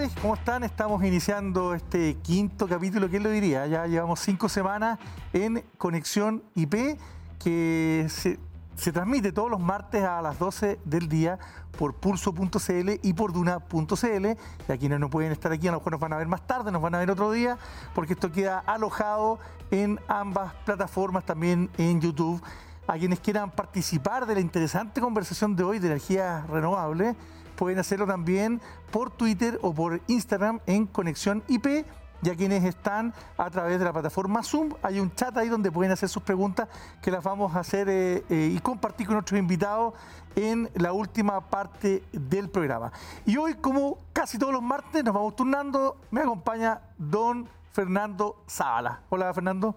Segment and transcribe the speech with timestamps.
[0.00, 0.64] tardes, ¿cómo están?
[0.64, 3.66] Estamos iniciando este quinto capítulo, ¿quién lo diría?
[3.66, 4.98] Ya llevamos cinco semanas
[5.34, 6.98] en Conexión IP,
[7.38, 8.38] que se,
[8.76, 11.38] se transmite todos los martes a las 12 del día
[11.76, 14.26] por pulso.cl y por duna.cl.
[14.68, 16.46] Y a quienes no pueden estar aquí, a lo mejor nos van a ver más
[16.46, 17.58] tarde, nos van a ver otro día,
[17.94, 19.38] porque esto queda alojado
[19.70, 22.42] en ambas plataformas, también en YouTube.
[22.86, 27.16] A quienes quieran participar de la interesante conversación de hoy de energía renovable,
[27.60, 28.58] pueden hacerlo también
[28.90, 31.84] por Twitter o por Instagram en Conexión IP.
[32.22, 35.70] Y a quienes están a través de la plataforma Zoom, hay un chat ahí donde
[35.70, 36.68] pueden hacer sus preguntas
[37.02, 39.92] que las vamos a hacer eh, eh, y compartir con nuestros invitados
[40.36, 42.92] en la última parte del programa.
[43.26, 45.98] Y hoy, como casi todos los martes, nos vamos turnando.
[46.10, 49.00] Me acompaña don Fernando Zavala.
[49.10, 49.76] Hola, Fernando.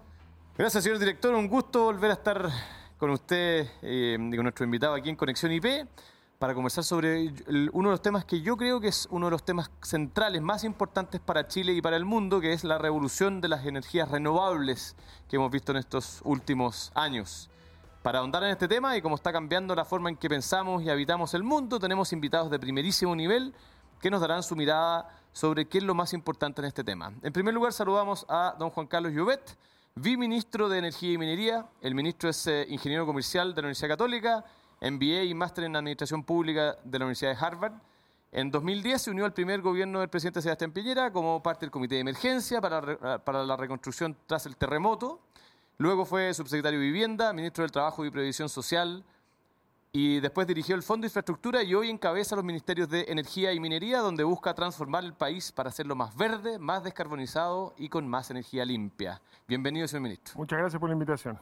[0.56, 1.34] Gracias, señor director.
[1.34, 2.48] Un gusto volver a estar
[2.96, 5.86] con usted eh, y con nuestro invitado aquí en Conexión IP
[6.44, 7.32] para conversar sobre
[7.72, 10.62] uno de los temas que yo creo que es uno de los temas centrales más
[10.62, 14.94] importantes para Chile y para el mundo, que es la revolución de las energías renovables
[15.26, 17.48] que hemos visto en estos últimos años.
[18.02, 20.90] Para ahondar en este tema y cómo está cambiando la forma en que pensamos y
[20.90, 23.54] habitamos el mundo, tenemos invitados de primerísimo nivel
[23.98, 27.10] que nos darán su mirada sobre qué es lo más importante en este tema.
[27.22, 29.56] En primer lugar, saludamos a don Juan Carlos Llobet,
[29.94, 31.64] viceministro de Energía y Minería.
[31.80, 34.44] El ministro es eh, ingeniero comercial de la Universidad Católica
[34.80, 37.74] MBA y máster en Administración Pública de la Universidad de Harvard.
[38.32, 41.94] En 2010 se unió al primer gobierno del presidente Sebastián Piñera como parte del Comité
[41.96, 45.20] de Emergencia para, para la reconstrucción tras el terremoto.
[45.78, 49.04] Luego fue subsecretario de Vivienda, ministro del Trabajo y Previsión Social,
[49.96, 53.60] y después dirigió el Fondo de Infraestructura y hoy encabeza los ministerios de Energía y
[53.60, 58.28] Minería, donde busca transformar el país para hacerlo más verde, más descarbonizado y con más
[58.28, 59.22] energía limpia.
[59.46, 60.34] Bienvenido, señor ministro.
[60.36, 61.38] Muchas gracias por la invitación.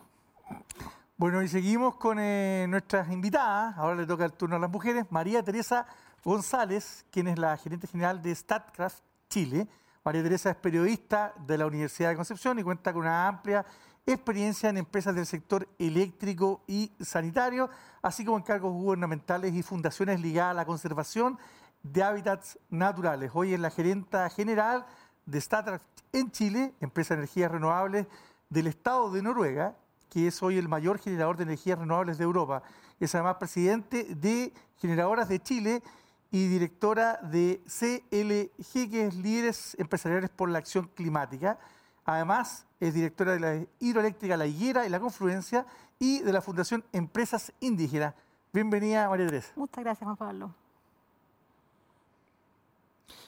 [1.22, 3.78] Bueno, y seguimos con eh, nuestras invitadas.
[3.78, 5.06] Ahora le toca el turno a las mujeres.
[5.10, 5.86] María Teresa
[6.24, 8.98] González, quien es la gerente general de StatCraft
[9.30, 9.68] Chile.
[10.04, 13.64] María Teresa es periodista de la Universidad de Concepción y cuenta con una amplia
[14.04, 17.70] experiencia en empresas del sector eléctrico y sanitario,
[18.02, 21.38] así como en cargos gubernamentales y fundaciones ligadas a la conservación
[21.84, 23.30] de hábitats naturales.
[23.32, 24.86] Hoy es la gerenta general
[25.24, 28.08] de StatCraft en Chile, empresa de energías renovables
[28.50, 29.76] del Estado de Noruega,
[30.12, 32.62] que es hoy el mayor generador de energías renovables de Europa.
[33.00, 35.82] Es además presidente de Generadoras de Chile
[36.30, 41.58] y directora de CLG, que es Líderes Empresariales por la Acción Climática.
[42.04, 45.64] Además, es directora de la hidroeléctrica La Higuera y La Confluencia
[45.98, 48.14] y de la Fundación Empresas Indígenas.
[48.52, 49.52] Bienvenida, María Teresa.
[49.56, 50.54] Muchas gracias, Juan Pablo.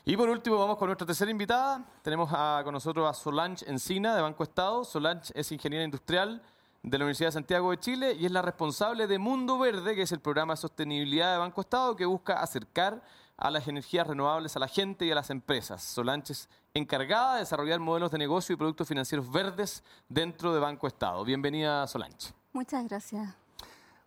[0.05, 1.83] Y por último, vamos con nuestra tercera invitada.
[2.03, 2.31] Tenemos
[2.63, 4.85] con nosotros a Solange Encina, de Banco Estado.
[4.85, 6.43] Solange es ingeniera industrial
[6.85, 10.03] de la Universidad de Santiago de Chile y es la responsable de Mundo Verde, que
[10.03, 13.03] es el programa de sostenibilidad de Banco Estado que busca acercar
[13.39, 15.83] a las energías renovables a la gente y a las empresas.
[15.83, 20.87] Solange es encargada de desarrollar modelos de negocio y productos financieros verdes dentro de Banco
[20.87, 21.25] Estado.
[21.25, 22.35] Bienvenida, Solange.
[22.53, 23.35] Muchas gracias.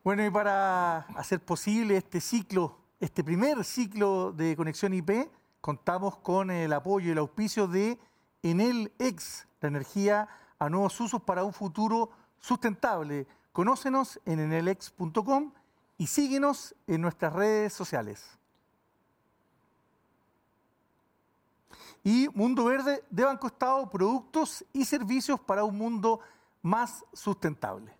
[0.03, 6.51] Bueno, y para hacer posible este ciclo, este primer ciclo de conexión IP, contamos con
[6.51, 7.99] el apoyo y el auspicio de
[8.43, 10.29] Enel X, la energía
[10.59, 13.27] a nuevos usos para un futuro sustentable.
[13.51, 15.51] Conócenos en enelex.com
[15.97, 18.37] y síguenos en nuestras redes sociales.
[22.03, 26.21] Y Mundo Verde de Banco Estado, productos y servicios para un mundo
[26.61, 27.96] más sustentable.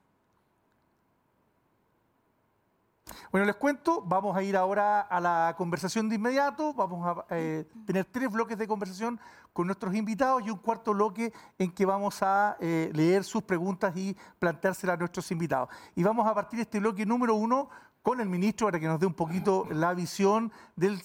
[3.32, 7.66] Bueno, les cuento, vamos a ir ahora a la conversación de inmediato, vamos a eh,
[7.86, 9.20] tener tres bloques de conversación
[9.54, 13.96] con nuestros invitados y un cuarto bloque en que vamos a eh, leer sus preguntas
[13.96, 15.70] y planteárselas a nuestros invitados.
[15.96, 17.70] Y vamos a partir este bloque número uno
[18.02, 21.02] con el ministro para que nos dé un poquito la visión del,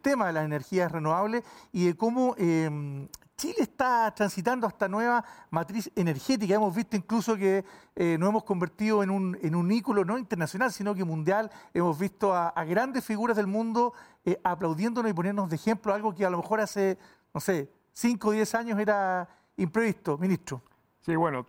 [0.00, 1.42] tema de las energías renovables
[1.72, 6.54] y de cómo em, Chile está transitando esta nueva matriz energética.
[6.54, 7.64] Hemos visto incluso que
[7.94, 11.50] eh, nos hemos convertido en un, en un ícono no internacional, sino que mundial.
[11.74, 13.92] Hemos visto a, grandes figuras del mundo
[14.24, 16.96] eh, aplaudiéndonos y poniéndonos de ejemplo, algo que a lo mejor hace,
[17.34, 19.28] no sé, 5 o 10 años era
[19.58, 20.62] imprevisto, ministro.
[21.02, 21.46] Sí, bueno,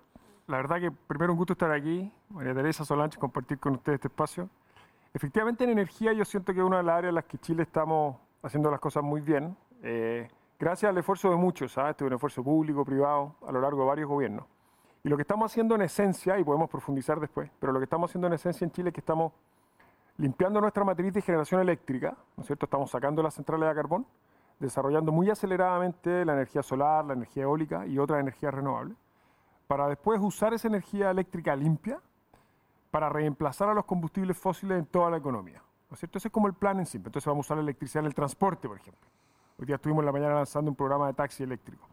[0.47, 4.09] la verdad que primero un gusto estar aquí, María Teresa Solange, compartir con ustedes este
[4.09, 4.49] espacio.
[5.13, 7.63] Efectivamente, en energía yo siento que es una de las áreas en las que Chile
[7.63, 9.55] estamos haciendo las cosas muy bien.
[9.81, 10.27] Eh,
[10.59, 11.91] gracias al esfuerzo de muchos, ¿sabes?
[11.91, 14.45] Este es un esfuerzo público, privado, a lo largo de varios gobiernos.
[15.03, 18.09] Y lo que estamos haciendo en esencia, y podemos profundizar después, pero lo que estamos
[18.09, 19.31] haciendo en esencia en Chile es que estamos
[20.17, 22.65] limpiando nuestra matriz de generación eléctrica, ¿no es cierto?
[22.65, 24.05] Estamos sacando las centrales de carbón,
[24.59, 28.97] desarrollando muy aceleradamente la energía solar, la energía eólica y otras energías renovables,
[29.67, 32.01] para después usar esa energía eléctrica limpia
[32.89, 35.61] para reemplazar a los combustibles fósiles en toda la economía.
[35.89, 36.17] ¿no es cierto?
[36.17, 36.97] Ese es como el plan en sí.
[36.97, 39.07] Entonces vamos a usar la electricidad en el transporte, por ejemplo
[39.59, 41.87] Hoy día estuvimos en la mañana lanzando un programa de taxi eléctrico.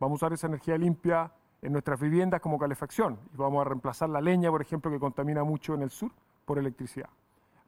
[0.00, 1.30] Vamos a usar esa energía limpia
[1.60, 5.44] en nuestras viviendas como calefacción y vamos a reemplazar la leña, por ejemplo, que contamina
[5.44, 6.10] mucho en el sur,
[6.46, 7.10] por electricidad.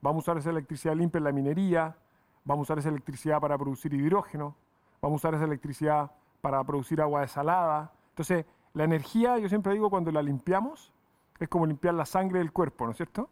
[0.00, 1.94] Vamos a usar esa electricidad limpia en la minería,
[2.42, 4.56] vamos a usar esa electricidad para producir hidrógeno,
[5.02, 7.92] vamos a usar esa electricidad para producir agua desalada.
[8.12, 10.90] Entonces, la energía, yo siempre digo, cuando la limpiamos,
[11.38, 13.28] es como limpiar la sangre del cuerpo, ¿no es cierto?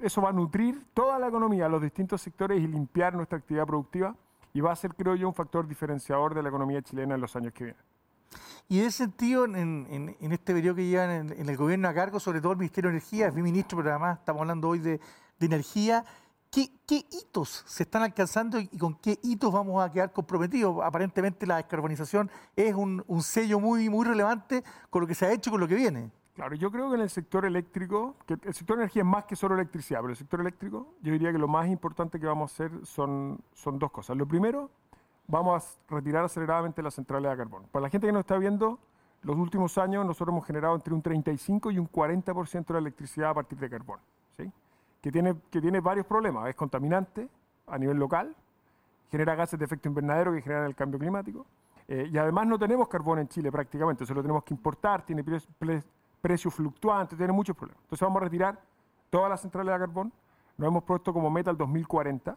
[0.00, 4.14] Eso va a nutrir toda la economía, los distintos sectores y limpiar nuestra actividad productiva
[4.52, 7.34] y va a ser, creo yo, un factor diferenciador de la economía chilena en los
[7.36, 7.82] años que vienen.
[8.68, 12.40] Y en ese sentido, en, este periodo que llevan en, el gobierno a cargo, sobre
[12.40, 15.00] todo el Ministerio de Energía, es mi ministro, pero además estamos hablando hoy de,
[15.40, 16.04] energía,
[16.50, 20.76] ¿qué, hitos se están alcanzando y con qué hitos vamos a quedar comprometidos?
[20.84, 25.48] Aparentemente la descarbonización es un, sello muy, muy relevante con lo que se ha hecho
[25.48, 26.10] y con lo que viene.
[26.38, 29.24] Claro, yo creo que en el sector eléctrico, que el sector de energía es más
[29.24, 32.52] que solo electricidad, pero el sector eléctrico, yo diría que lo más importante que vamos
[32.52, 34.16] a hacer son, son dos cosas.
[34.16, 34.70] Lo primero,
[35.26, 37.64] vamos a retirar aceleradamente las centrales de carbón.
[37.72, 38.78] Para la gente que nos está viendo,
[39.22, 43.30] los últimos años nosotros hemos generado entre un 35 y un 40% de la electricidad
[43.30, 43.98] a partir de carbón,
[44.36, 44.48] ¿sí?
[45.02, 46.48] que, tiene, que tiene varios problemas.
[46.48, 47.28] Es contaminante
[47.66, 48.32] a nivel local,
[49.10, 51.46] genera gases de efecto invernadero que generan el cambio climático,
[51.88, 55.24] eh, y además no tenemos carbón en Chile prácticamente, se lo tenemos que importar, tiene
[56.20, 57.82] precio fluctuante, tiene muchos problemas.
[57.84, 58.60] Entonces vamos a retirar
[59.10, 60.12] todas las centrales de carbón,
[60.56, 62.36] nos hemos puesto como meta al 2040,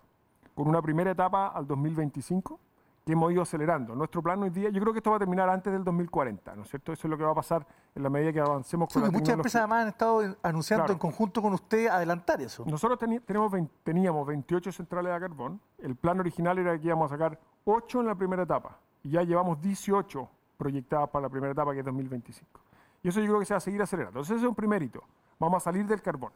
[0.54, 2.60] con una primera etapa al 2025,
[3.06, 3.96] que hemos ido acelerando.
[3.96, 6.62] Nuestro plan hoy día, yo creo que esto va a terminar antes del 2040, ¿no
[6.62, 6.94] es cierto?
[6.94, 9.34] Eso es lo que va a pasar en la medida que avancemos con la Muchas
[9.34, 12.64] empresas además han estado anunciando en conjunto con usted adelantar eso.
[12.68, 13.52] Nosotros tenemos
[13.84, 18.08] teníamos 28 centrales de carbón, el plan original era que íbamos a sacar 8 en
[18.08, 22.62] la primera etapa, y ya llevamos 18 proyectadas para la primera etapa, que es 2025.
[23.04, 24.20] Y eso yo creo que se va a seguir acelerando.
[24.20, 25.04] Entonces ese es un primer hito.
[25.40, 26.32] Vamos a salir del carbón.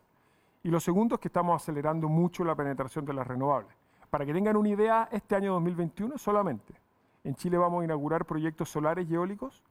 [0.64, 3.76] Y lo segundo es que estamos acelerando mucho la penetración de las renovables.
[4.10, 6.74] Para que tengan una idea, este año 2021 solamente
[7.24, 9.64] en Chile vamos a inaugurar proyectos solares y eólicos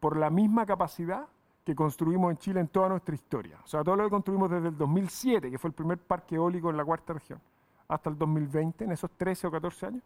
[0.00, 1.26] por la misma capacidad
[1.64, 3.58] que construimos en Chile en toda nuestra historia.
[3.62, 6.70] O sea, todo lo que construimos desde el 2007, que fue el primer parque eólico
[6.70, 7.40] en la cuarta región,
[7.86, 10.02] hasta el 2020, en esos 13 o 14 años,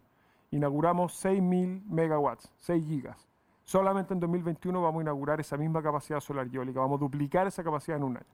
[0.51, 3.27] inauguramos 6.000 megawatts, 6 gigas.
[3.67, 7.47] Solamente en 2021 vamos a inaugurar esa misma capacidad solar y eólica, vamos a duplicar
[7.47, 8.25] esa capacidad en un año.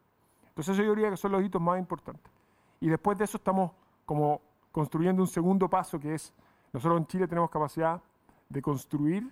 [0.50, 2.32] Entonces yo diría que son los hitos más importantes.
[2.80, 3.72] Y después de eso estamos
[4.06, 4.42] como
[4.72, 6.32] construyendo un segundo paso que es,
[6.72, 8.00] nosotros en Chile tenemos capacidad
[8.48, 9.28] de construir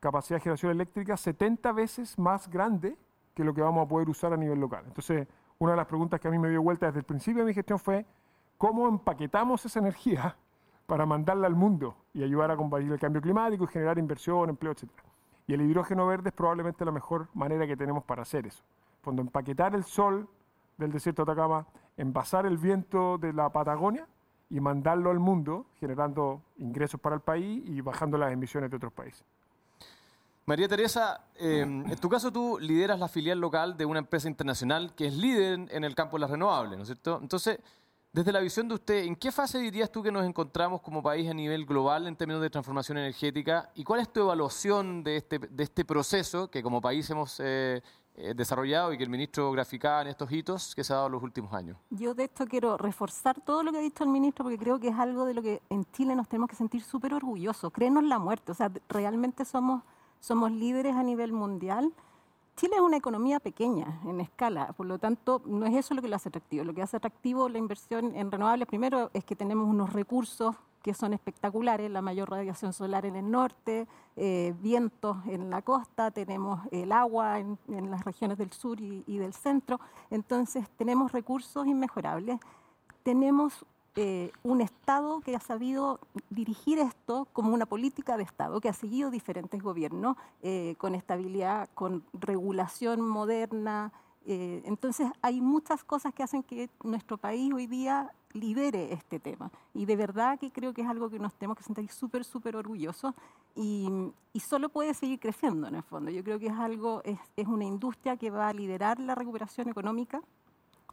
[0.00, 2.96] capacidad de generación eléctrica 70 veces más grande
[3.34, 4.82] que lo que vamos a poder usar a nivel local.
[4.86, 5.28] Entonces,
[5.58, 7.54] una de las preguntas que a mí me dio vuelta desde el principio de mi
[7.54, 8.06] gestión fue,
[8.56, 10.34] ¿cómo empaquetamos esa energía
[10.92, 14.72] para mandarla al mundo y ayudar a combatir el cambio climático y generar inversión, empleo,
[14.72, 14.90] etc.
[15.46, 18.62] Y el hidrógeno verde es probablemente la mejor manera que tenemos para hacer eso.
[19.02, 20.28] Cuando empaquetar el sol
[20.76, 21.66] del desierto de Atacama,
[21.96, 24.06] envasar el viento de la Patagonia
[24.50, 28.92] y mandarlo al mundo, generando ingresos para el país y bajando las emisiones de otros
[28.92, 29.24] países.
[30.44, 34.94] María Teresa, eh, en tu caso tú lideras la filial local de una empresa internacional
[34.94, 37.18] que es líder en el campo de las renovables, ¿no es cierto?
[37.22, 37.60] Entonces,
[38.12, 41.30] desde la visión de usted, ¿en qué fase dirías tú que nos encontramos como país
[41.30, 43.70] a nivel global en términos de transformación energética?
[43.74, 47.82] ¿Y cuál es tu evaluación de este, de este proceso que como país hemos eh,
[48.14, 51.12] eh, desarrollado y que el ministro graficaba en estos hitos que se ha dado en
[51.12, 51.78] los últimos años?
[51.88, 54.88] Yo de esto quiero reforzar todo lo que ha dicho el ministro porque creo que
[54.88, 57.72] es algo de lo que en Chile nos tenemos que sentir súper orgullosos.
[57.72, 59.84] Créenos la muerte, o sea, realmente somos,
[60.20, 61.90] somos líderes a nivel mundial
[62.56, 66.08] Chile es una economía pequeña en escala, por lo tanto no es eso lo que
[66.08, 66.64] lo hace atractivo.
[66.64, 70.94] Lo que hace atractivo la inversión en renovables primero es que tenemos unos recursos que
[70.94, 76.60] son espectaculares, la mayor radiación solar en el norte, eh, vientos en la costa, tenemos
[76.72, 77.58] el agua en,
[77.90, 79.78] las regiones del sur y, y, del centro,
[80.10, 82.40] entonces tenemos recursos inmejorables.
[83.04, 88.70] Tenemos eh, un Estado que ha sabido dirigir esto como una política de Estado, que
[88.70, 93.92] ha seguido diferentes gobiernos eh, con estabilidad, con regulación moderna.
[94.24, 99.50] Eh, entonces hay muchas cosas que hacen que nuestro país hoy día lidere este tema.
[99.74, 102.56] Y de verdad que creo que es algo que nos tenemos que sentir súper, súper
[102.56, 103.14] orgullosos
[103.54, 103.90] y,
[104.32, 106.10] y, solo puede seguir creciendo en el fondo.
[106.10, 109.68] Yo creo que es algo, es, es una industria que va a liderar la recuperación
[109.68, 110.22] económica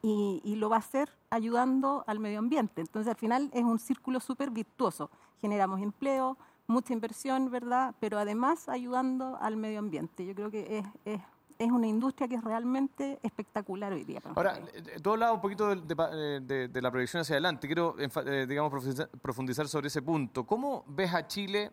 [0.02, 2.82] y, lo va a hacer ayudando al medio ambiente.
[2.82, 5.10] Entonces, al final es un círculo súper virtuoso.
[5.42, 6.38] Generamos empleo,
[6.68, 7.96] mucha inversión, ¿verdad?
[8.00, 10.26] Pero además ayudando al medio ambiente.
[10.26, 11.22] Yo creo que es, es,
[11.60, 14.22] es una industria que es realmente espectacular hoy día.
[14.36, 17.68] Ahora, eh, tú hablabas un poquito de, de, de, la proyección hacia adelante.
[17.68, 18.72] Quiero, eh, digamos,
[19.22, 20.46] profundizar sobre ese punto.
[20.46, 21.72] ¿Cómo ves a Chile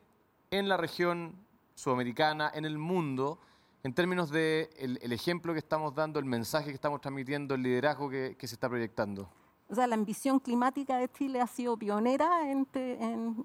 [0.50, 1.35] en la región
[1.75, 3.38] sudamericana, en el mundo?
[3.87, 8.11] En términos de el, ejemplo que estamos dando, el mensaje que estamos transmitiendo, el liderazgo
[8.11, 9.28] que, se está proyectando?
[9.69, 12.99] O sea, la ambición climática de Chile ha sido pionera entre,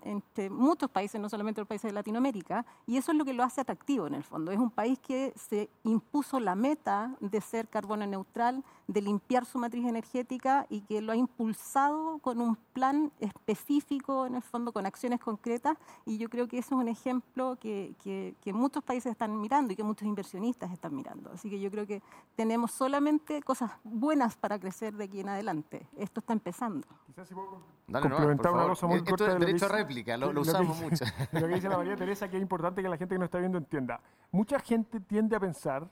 [0.04, 3.44] entre muchos países, no solamente los países de Latinoamérica, y eso es lo que lo
[3.44, 4.52] hace atractivo en el fondo.
[4.52, 9.58] Es un país que se impuso la meta de ser carbono neutral, de limpiar su
[9.58, 14.86] matriz energética y que lo ha impulsado con un plan específico, en el fondo, con
[14.86, 15.78] acciones concretas.
[16.06, 19.76] Y yo creo que eso es un ejemplo que, que, muchos países están mirando y
[19.78, 21.32] que muchos inversionistas están mirando.
[21.32, 22.02] Así que yo creo que
[22.36, 25.88] tenemos solamente cosas buenas para crecer de aquí en adelante.
[25.98, 26.86] Esto está empezando.
[27.08, 29.34] Quizás si puedo complementar una cosa muy Esto corta.
[29.34, 31.06] Es derecho a réplica, lo, usamos mucho.
[31.32, 33.40] Lo que dice la María Teresa, que es importante que la gente que nos está
[33.40, 34.02] viendo entienda.
[34.32, 35.90] Mucha gente tiende a pensar,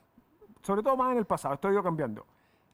[0.62, 2.26] sobre todo más en el pasado, esto ha ido cambiando,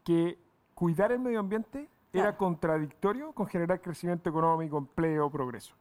[0.06, 0.38] que
[0.72, 5.74] cuidar el medio ambiente era contradictorio con generar crecimiento económico, empleo, progreso.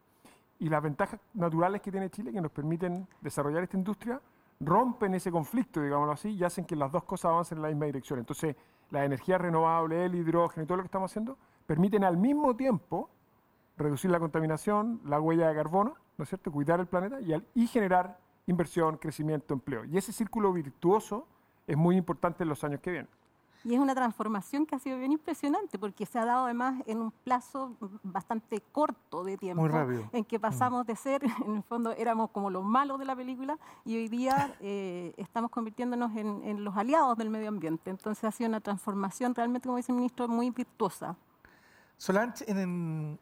[0.57, 4.19] Y las ventajas naturales que tiene Chile, que nos permiten desarrollar esta industria,
[4.59, 7.85] rompen ese conflicto, digámoslo así, y hacen que las dos cosas avancen en la misma
[7.85, 8.17] dirección.
[8.17, 8.55] Entonces,
[8.89, 13.11] la energía renovable, el hidrógeno y todo lo que estamos haciendo, permiten al mismo tiempo
[13.77, 17.67] reducir la contaminación, la huella de carbono, ¿no es cierto?, cuidar el planeta y, y
[17.67, 18.17] generar
[18.47, 19.85] inversión, crecimiento, empleo.
[19.85, 21.27] Y ese círculo virtuoso
[21.67, 23.09] es muy importante en los años que vienen.
[23.65, 26.99] Y es una transformación que ha sido bien impresionante porque se ha dado además en
[26.99, 29.61] un plazo bastante corto de tiempo.
[29.61, 30.07] Muy rápido.
[30.13, 33.57] En que pasamos de ser, en el fondo éramos como los malos de la película
[33.83, 37.89] y hoy día eh, estamos convirtiéndonos en, los aliados del medio ambiente.
[37.89, 41.15] Entonces ha sido una transformación realmente, como dice el ministro, muy virtuosa.
[41.97, 43.17] Solange, en,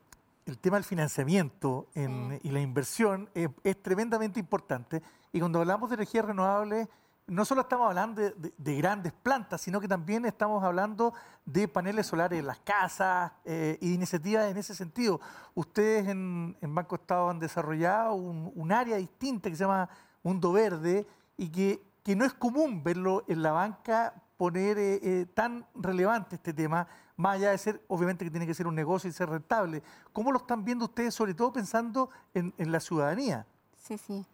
[0.45, 5.01] el tema del financiamiento y la inversión es, es tremendamente importante.
[5.31, 6.89] Y cuando hablamos de energías renovables
[7.27, 11.13] no solo estamos hablando de, grandes plantas, sino que también estamos hablando
[11.45, 15.21] de paneles solares en las casas eh, y de iniciativas en ese sentido.
[15.55, 19.89] Ustedes en, Banco Estado han desarrollado un, área distinta que se llama
[20.21, 25.25] Mundo Verde y que, que no es común verlo en la banca poner eh, eh,
[25.33, 29.09] tan relevante este tema, más allá de ser, obviamente que tiene que ser un negocio
[29.09, 29.81] y ser rentable.
[30.11, 33.45] ¿Cómo lo están viendo ustedes, sobre todo pensando en, en la ciudadanía?
[33.77, 34.25] Sí, sí.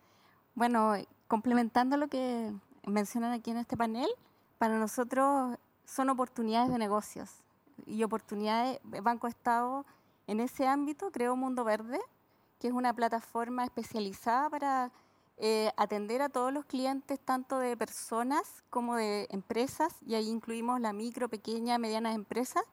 [0.55, 0.93] Bueno,
[1.27, 2.51] complementando lo que
[2.91, 4.09] mencionan aquí en este panel,
[4.57, 7.29] para nosotros son oportunidades de negocios
[7.85, 9.85] y oportunidades, Banco Estado
[10.27, 11.99] en ese ámbito creó Mundo Verde,
[12.59, 14.91] que es una plataforma especializada para
[15.37, 20.81] eh, atender a todos los clientes, tanto de personas como de empresas, y ahí incluimos
[20.81, 22.63] la micro, pequeña, medianas empresas,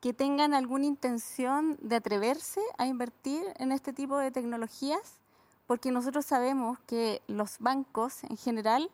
[0.00, 5.20] que tengan alguna intención de atreverse a invertir en este tipo de tecnologías,
[5.66, 8.90] porque nosotros sabemos que los bancos en general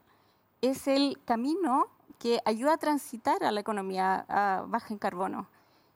[0.61, 1.87] es el camino
[2.19, 4.25] que ayuda a transitar a la economía
[4.69, 5.49] baja en carbono.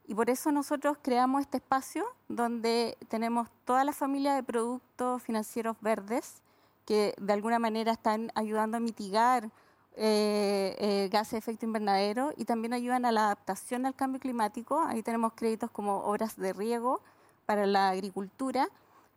[0.07, 5.77] Y por eso nosotros creamos este espacio donde tenemos toda la familia de productos financieros
[5.81, 6.43] verdes
[6.85, 9.51] que de alguna manera están ayudando a mitigar
[9.95, 14.81] eh, eh, gases de efecto invernadero y también ayudan a la adaptación al cambio climático.
[14.81, 17.01] Ahí tenemos créditos como obras de riego
[17.47, 18.69] para la agricultura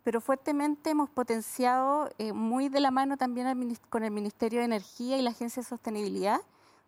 [0.05, 5.17] pero fuertemente hemos potenciado eh, muy de la mano también con el Ministerio de Energía
[5.17, 6.41] y la Agencia de Sostenibilidad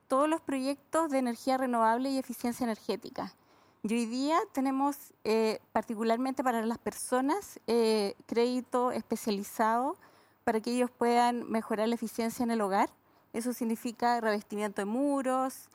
[0.07, 3.33] todos los proyectos de energía renovable y eficiencia energética.
[3.81, 9.97] Y hoy día tenemos, eh, particularmente para las personas, eh, crédito especializado
[10.43, 12.91] para que ellos puedan mejorar la eficiencia en el hogar.
[13.33, 15.69] Eso significa revestimiento de muros,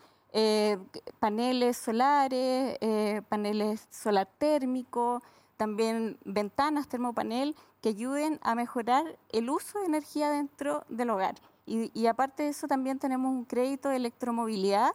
[1.18, 2.78] paneles solares,
[3.28, 5.22] paneles solar térmico,
[5.56, 11.34] también ventanas, termopanel, que ayuden a mejorar el uso de energía dentro del hogar.
[11.64, 14.92] Y, aparte de eso, también tenemos un crédito de electromovilidad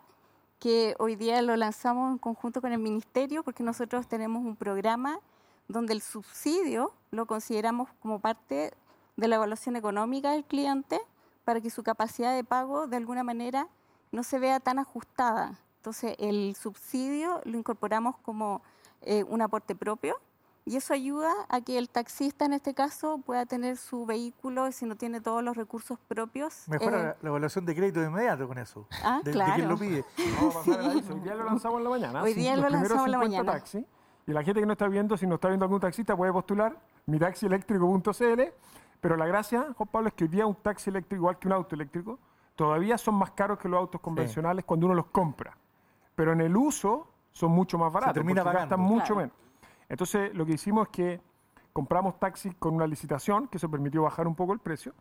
[0.59, 5.19] que hoy día lo lanzamos en conjunto con el Ministerio, porque nosotros tenemos un programa
[5.67, 8.73] donde el subsidio lo consideramos como parte
[9.15, 10.99] de la evaluación económica del cliente
[11.45, 13.67] para que su capacidad de pago de alguna manera
[14.11, 15.59] no se vea tan ajustada.
[15.77, 18.61] Entonces, el subsidio lo incorporamos como
[19.01, 20.17] eh, un aporte propio
[20.67, 24.85] y eso ayuda a que el taxista, en este caso, pueda tener su vehículo si
[24.85, 26.67] no tiene todos los recursos propios.
[26.67, 28.85] Mejora eh, la evaluación de crédito de inmediato con eso.
[29.01, 29.51] Ah, claro.
[29.51, 30.03] De quién lo pide.
[31.13, 32.21] Hoy día lo lanzamos en la mañana.
[32.21, 33.51] Hoy día lo lanzamos en la mañana.
[33.53, 33.85] Taxi,
[34.25, 36.77] y la gente que no está viendo, si no está viendo algún taxista, puede postular
[37.05, 38.41] mitaxieléctrico.cl.
[38.99, 41.53] Pero la gracia, Juan Pablo, es que hoy día un taxi eléctrico, igual que un
[41.53, 42.19] auto eléctrico,
[42.57, 45.55] todavía son más caros que los autos convencionales cuando uno los compra.
[46.13, 48.15] Pero en el uso son mucho más baratos.
[48.15, 48.75] Se termina pagando.
[48.75, 49.46] Gastan mucho menos.
[49.89, 51.21] Entonces, lo que hicimos es que
[51.73, 54.93] compramos taxis con una licitación, que eso permitió bajar un poco el precio,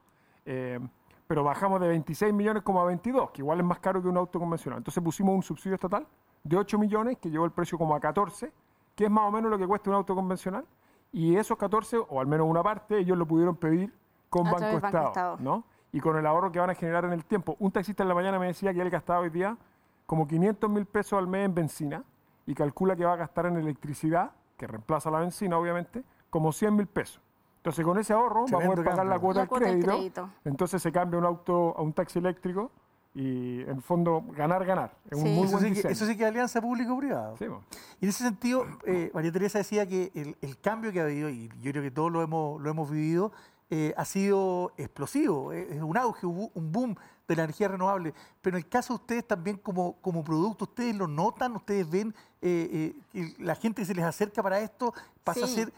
[0.44, 0.78] eh,
[1.26, 4.16] pero bajamos de 26 millones como a 22, que igual es más caro que un
[4.16, 4.78] auto convencional.
[4.78, 6.06] Entonces pusimos un subsidio estatal
[6.44, 8.52] de 8 millones, que llevó el precio como a 14,
[8.94, 10.64] que es más o menos lo que cuesta un auto convencional,
[11.12, 13.92] y esos 14, o al menos una parte, ellos lo pudieron pedir
[14.30, 15.64] con Banco, Estado, ¿no?
[15.92, 17.56] Y con el ahorro que van a generar en el tiempo.
[17.58, 19.56] Un taxista en la mañana me decía que él gastaba hoy día
[20.04, 22.04] como 500 mil pesos al mes en benzina,
[22.46, 26.74] y calcula que va a gastar en electricidad, que reemplaza la benzina obviamente, como 100
[26.76, 27.20] mil pesos.
[27.58, 29.20] Entonces con ese ahorro va a poder pagar la cambio.
[29.20, 30.30] cuota, La del cuota del crédito, crédito.
[30.44, 32.70] entonces se cambia un auto a un taxi eléctrico
[33.14, 34.94] y en el fondo ganar, ganar.
[35.10, 35.34] Es un Sí.
[35.34, 37.34] muy Eso buen sí, que, eso sí que es alianza público-privada.
[37.38, 37.62] Sí, po.
[38.00, 41.28] Y en ese sentido, eh, María Teresa decía que el, el cambio que ha habido,
[41.30, 43.32] y yo creo que todos lo hemos, lo hemos vivido,
[43.70, 46.94] eh, ha sido explosivo, eh, es un auge, un un boom
[47.26, 48.14] de la energía renovable.
[48.42, 51.56] Pero en el caso de ustedes también como, como producto, ¿ustedes lo notan?
[51.56, 52.14] ¿Ustedes ven
[52.46, 54.92] eh, eh, la gente se les acerca para esto
[55.24, 55.72] pasa a ser,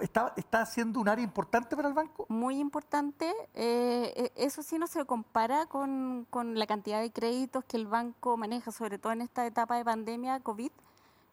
[0.00, 2.26] está, está siendo un área importante para el banco?
[2.28, 3.30] muy importante.
[3.54, 7.86] eh, eh, eso sí no se compara con, con la cantidad de créditos que el
[7.86, 10.70] banco maneja, sobre todo en esta etapa de pandemia COVID.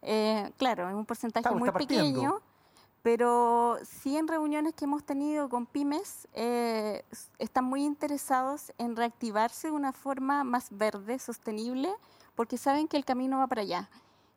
[0.02, 2.40] Eh, claro, es un porcentaje Claro, muy pequeño,
[3.02, 7.04] pero sí en reuniones que hemos tenido con pymes eh,
[7.38, 11.92] están muy interesados en reactivarse de una forma más verde, sostenible,
[12.34, 13.90] porque saben que el camino va para allá.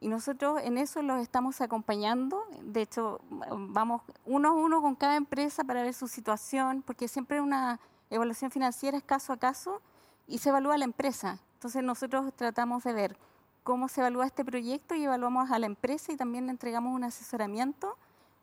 [0.03, 2.43] Y nosotros en eso los estamos acompañando.
[2.62, 7.39] De hecho, vamos uno a uno con cada empresa para ver su situación, porque siempre
[7.39, 7.79] una
[8.10, 9.81] evaluación financiera es caso a caso
[10.27, 11.39] y se evalúa la empresa.
[11.53, 13.17] Entonces nosotros tratamos de ver
[13.63, 17.05] cómo se evalúa este proyecto y evaluamos a la empresa y también le entregamos un
[17.05, 17.95] asesoramiento,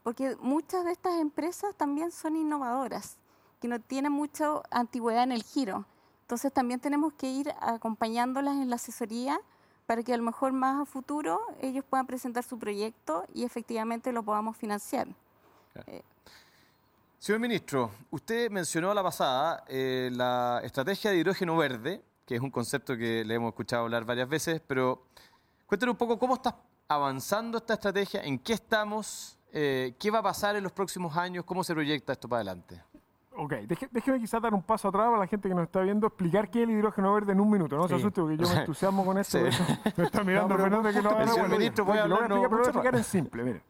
[0.02, 3.18] porque muchas de estas empresas también son innovadoras,
[3.60, 5.84] que no tienen mucha antigüedad en el giro.
[6.22, 9.38] Entonces también tenemos que ir acompañándolas en la asesoría
[9.90, 14.12] para que a lo mejor más a futuro ellos puedan presentar su proyecto y efectivamente
[14.12, 15.08] lo podamos financiar.
[17.18, 22.40] Señor ministro, usted mencionó a la pasada eh, la estrategia de hidrógeno verde, que es
[22.40, 25.06] un concepto que le hemos escuchado hablar varias veces, pero
[25.66, 26.56] cuéntenos un poco cómo está
[26.86, 31.44] avanzando esta estrategia, en qué estamos, eh, qué va a pasar en los próximos años,
[31.44, 32.80] cómo se proyecta esto para adelante.
[33.42, 33.54] Ok,
[33.90, 36.62] déjeme quizás dar un paso atrás para la gente que nos está viendo, explicar qué
[36.62, 37.74] es el hidrógeno verde en un minuto.
[37.74, 39.38] No se asuste porque yo me entusiasmo con esto.
[39.50, 39.62] Sí.
[39.96, 42.34] Me está mirando pero Fernando que no haga bueno, ministro lo voy a explicar, pero
[42.34, 43.00] lo voy a explicar más.
[43.00, 43.42] en simple.
[43.42, 43.62] Mire,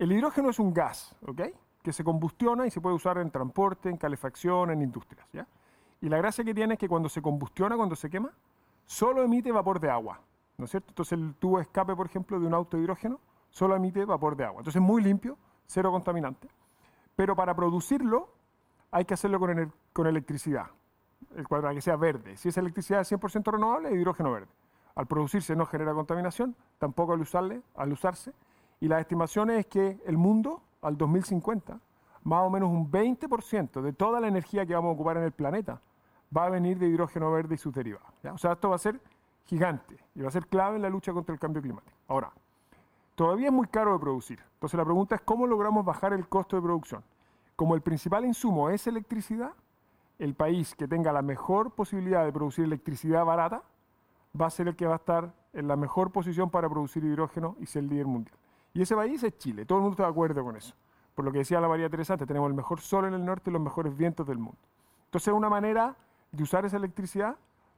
[0.00, 1.42] el hidrógeno es un gas, ¿ok?
[1.80, 5.46] Que se combustiona y se puede usar en transporte, en calefacción, en industrias, ¿ya?
[6.00, 8.32] Y la gracia que tiene es que cuando se combustiona, cuando se quema,
[8.84, 10.18] solo emite vapor de agua,
[10.58, 10.88] ¿no es cierto?
[10.88, 14.34] Entonces el tubo de escape, por ejemplo, de un auto de hidrógeno, solo emite vapor
[14.34, 14.58] de agua.
[14.58, 16.48] Entonces es muy limpio, cero contaminante.
[17.14, 18.28] Pero para producirlo
[18.94, 20.66] hay que hacerlo con, con electricidad,
[21.34, 22.36] el para que sea verde.
[22.36, 24.46] Si es electricidad 100% renovable, es hidrógeno verde.
[24.94, 28.32] Al producirse no genera contaminación, tampoco al, usarle, al usarse.
[28.78, 31.80] Y las estimaciones es que el mundo, al 2050,
[32.22, 35.32] más o menos un 20% de toda la energía que vamos a ocupar en el
[35.32, 35.80] planeta
[36.34, 38.06] va a venir de hidrógeno verde y sus derivados.
[38.32, 39.00] O sea, esto va a ser
[39.46, 41.96] gigante y va a ser clave en la lucha contra el cambio climático.
[42.06, 42.30] Ahora,
[43.16, 44.38] todavía es muy caro de producir.
[44.54, 47.02] Entonces la pregunta es cómo logramos bajar el costo de producción.
[47.56, 49.52] Como el principal insumo es electricidad,
[50.18, 53.62] el país que tenga la mejor posibilidad de producir electricidad barata
[54.40, 57.56] va a ser el que va a estar en la mejor posición para producir hidrógeno
[57.60, 58.36] y ser líder mundial.
[58.72, 59.64] Y ese país es Chile.
[59.64, 60.74] Todo el mundo está de acuerdo con eso.
[61.14, 63.52] Por lo que decía la María Teresa, tenemos el mejor sol en el norte y
[63.52, 64.58] los mejores vientos del mundo.
[65.04, 65.96] Entonces es una manera
[66.32, 67.36] de usar esa electricidad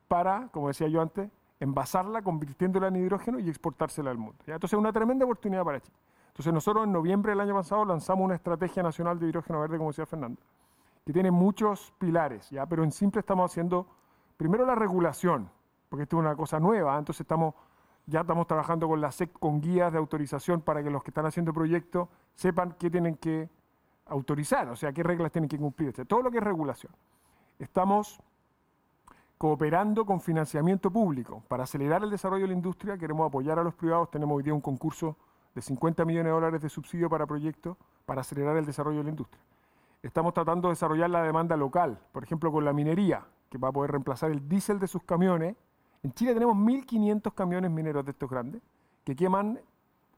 [0.09, 4.43] para, como decía yo antes, envasarla, convirtiéndola en hidrógeno y exportársela al mundo.
[4.47, 4.55] ¿ya?
[4.55, 5.97] Entonces es una tremenda oportunidad para Chile.
[6.37, 9.89] Entonces nosotros en noviembre del año pasado lanzamos una estrategia nacional de hidrógeno verde, como
[9.89, 10.39] decía Fernando,
[11.03, 12.67] que tiene muchos pilares, ¿ya?
[12.67, 13.87] pero en simple estamos haciendo
[14.37, 15.49] primero la regulación,
[15.89, 17.55] porque esto es una cosa nueva, entonces estamos,
[18.05, 21.25] ya estamos trabajando con la SEC, con guías de autorización para que los que están
[21.25, 23.49] haciendo proyectos sepan qué tienen que
[24.05, 26.07] autorizar, o sea, qué reglas tienen que cumplir, etc.
[26.07, 26.93] todo lo que es regulación.
[27.59, 28.21] Estamos
[29.39, 31.43] cooperando con financiamiento público.
[31.49, 34.11] Para acelerar el desarrollo de la industria queremos apoyar a los privados.
[34.11, 35.17] Tenemos hoy día un concurso
[35.57, 39.11] de 50 millones de dólares de subsidio para proyectos para acelerar el desarrollo de la
[39.11, 39.43] industria.
[40.03, 43.73] Estamos tratando de desarrollar la demanda local, por ejemplo, con la minería, que va a
[43.73, 45.57] poder reemplazar el diésel de sus camiones.
[46.03, 48.61] En Chile tenemos 1.500 camiones mineros de estos grandes,
[49.03, 49.59] que queman,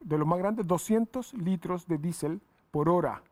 [0.01, 2.41] de los más grandes, 200 litros de diésel
[2.73, 3.23] por hora.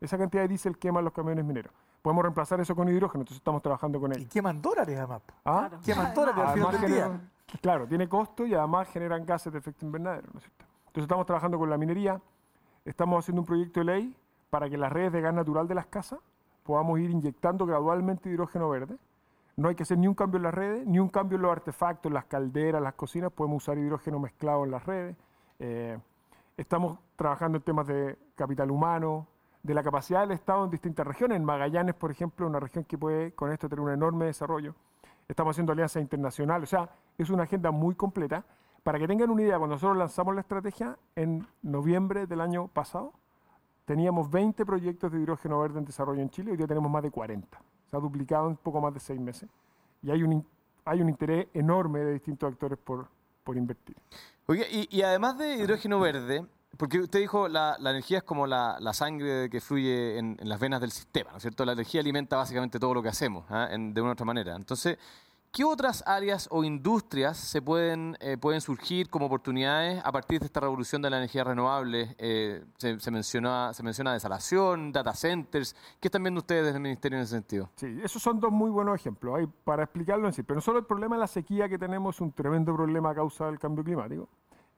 [0.00, 1.72] Esa cantidad de diésel queman los camiones mineros.
[2.00, 4.30] Podemos reemplazar eso con hidrógeno, entonces estamos trabajando con Y ellos.
[4.32, 5.20] queman dólares, además.
[5.44, 5.66] ¿Ah?
[5.68, 5.78] Claro.
[5.84, 7.04] Queman dólares al final del día.
[7.04, 10.64] generan- claro, tiene costo y además generan gases de efecto invernadero, ¿no es cierto?
[10.92, 12.20] Entonces estamos trabajando con la minería,
[12.84, 14.16] estamos haciendo un proyecto de ley
[14.50, 16.20] para que las redes de gas natural de las casas
[16.64, 18.98] podamos ir inyectando gradualmente hidrógeno verde.
[19.56, 21.50] No hay que hacer ni un cambio en las redes, ni un cambio en los
[21.50, 25.16] artefactos, las calderas, las cocinas, podemos usar hidrógeno mezclado en las redes.
[25.60, 25.98] Eh,
[26.58, 29.26] estamos trabajando en temas de capital humano,
[29.62, 31.36] de la capacidad del Estado en distintas regiones.
[31.36, 34.74] En Magallanes, por ejemplo, una región que puede con esto tener un enorme desarrollo.
[35.26, 38.44] Estamos haciendo alianzas internacionales, o sea, es una agenda muy completa.
[38.82, 43.12] Para que tengan una idea, cuando nosotros lanzamos la estrategia en noviembre del año pasado,
[43.84, 47.10] teníamos 20 proyectos de hidrógeno verde en desarrollo en Chile, hoy día tenemos más de
[47.10, 47.62] 40.
[47.86, 49.48] Se ha duplicado en poco más de seis meses.
[50.02, 50.44] Y hay un,
[51.08, 53.08] interés enorme de distintos actores por,
[53.54, 53.96] invertir.
[54.46, 56.44] Oye, y, además de hidrógeno verde,
[56.76, 60.80] porque usted dijo la, la energía es como la, sangre que fluye en, las venas
[60.80, 61.64] del sistema, ¿no es cierto?
[61.64, 63.68] La energía alimenta básicamente todo lo que hacemos, ¿ah?
[63.70, 64.56] De una u otra manera.
[64.56, 64.98] Entonces,
[65.52, 70.46] ¿qué otras áreas o industrias se pueden, eh, pueden surgir como oportunidades a partir de
[70.46, 72.16] esta revolución de la energía renovable?
[72.18, 75.76] Eh, se, se, menciona, se menciona desalación, data centers.
[76.00, 77.68] ¿Qué están viendo ustedes desde el Ministerio en ese sentido?
[77.76, 79.46] Sí, esos son dos muy buenos ejemplos.
[79.62, 82.32] Para explicarlo en sí, pero no solo el problema de la sequía que tenemos, un
[82.32, 84.28] tremendo problema a causa del cambio climático.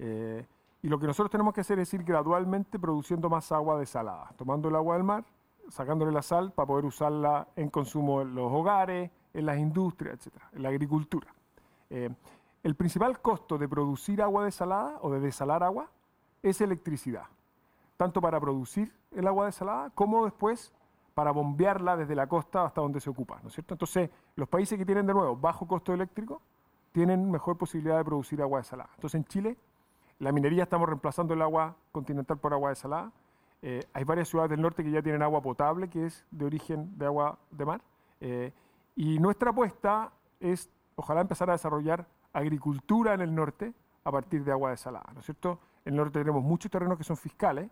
[0.01, 0.45] Eh,
[0.83, 4.69] y lo que nosotros tenemos que hacer es ir gradualmente produciendo más agua desalada, tomando
[4.69, 5.25] el agua del mar,
[5.69, 10.49] sacándole la sal para poder usarla en consumo en los hogares, en las industrias, etcétera,
[10.53, 11.29] en la agricultura.
[11.91, 12.09] Eh,
[12.63, 15.91] el principal costo de producir agua desalada o de desalar agua
[16.43, 17.25] es electricidad,
[17.97, 20.73] tanto para producir el agua desalada como después
[21.15, 23.75] para bombearla desde la costa hasta donde se ocupa, ¿no es cierto?
[23.75, 26.41] Entonces, los países que tienen de nuevo bajo costo eléctrico
[26.93, 28.91] tienen mejor posibilidad de producir agua desalada.
[28.95, 29.57] Entonces, en Chile,
[30.19, 33.13] la minería estamos reemplazando el agua continental por agua desalada.
[33.63, 36.97] Eh, hay varias ciudades del norte que ya tienen agua potable, que es de origen
[36.99, 37.81] de agua de mar.
[38.21, 38.53] Eh,
[38.97, 43.73] y nuestra apuesta es, ojalá, empezar a desarrollar agricultura en el norte
[44.05, 45.59] a partir de agua desalada, ¿no es cierto?
[45.85, 47.71] En el norte tenemos muchos terrenos que son fiscales,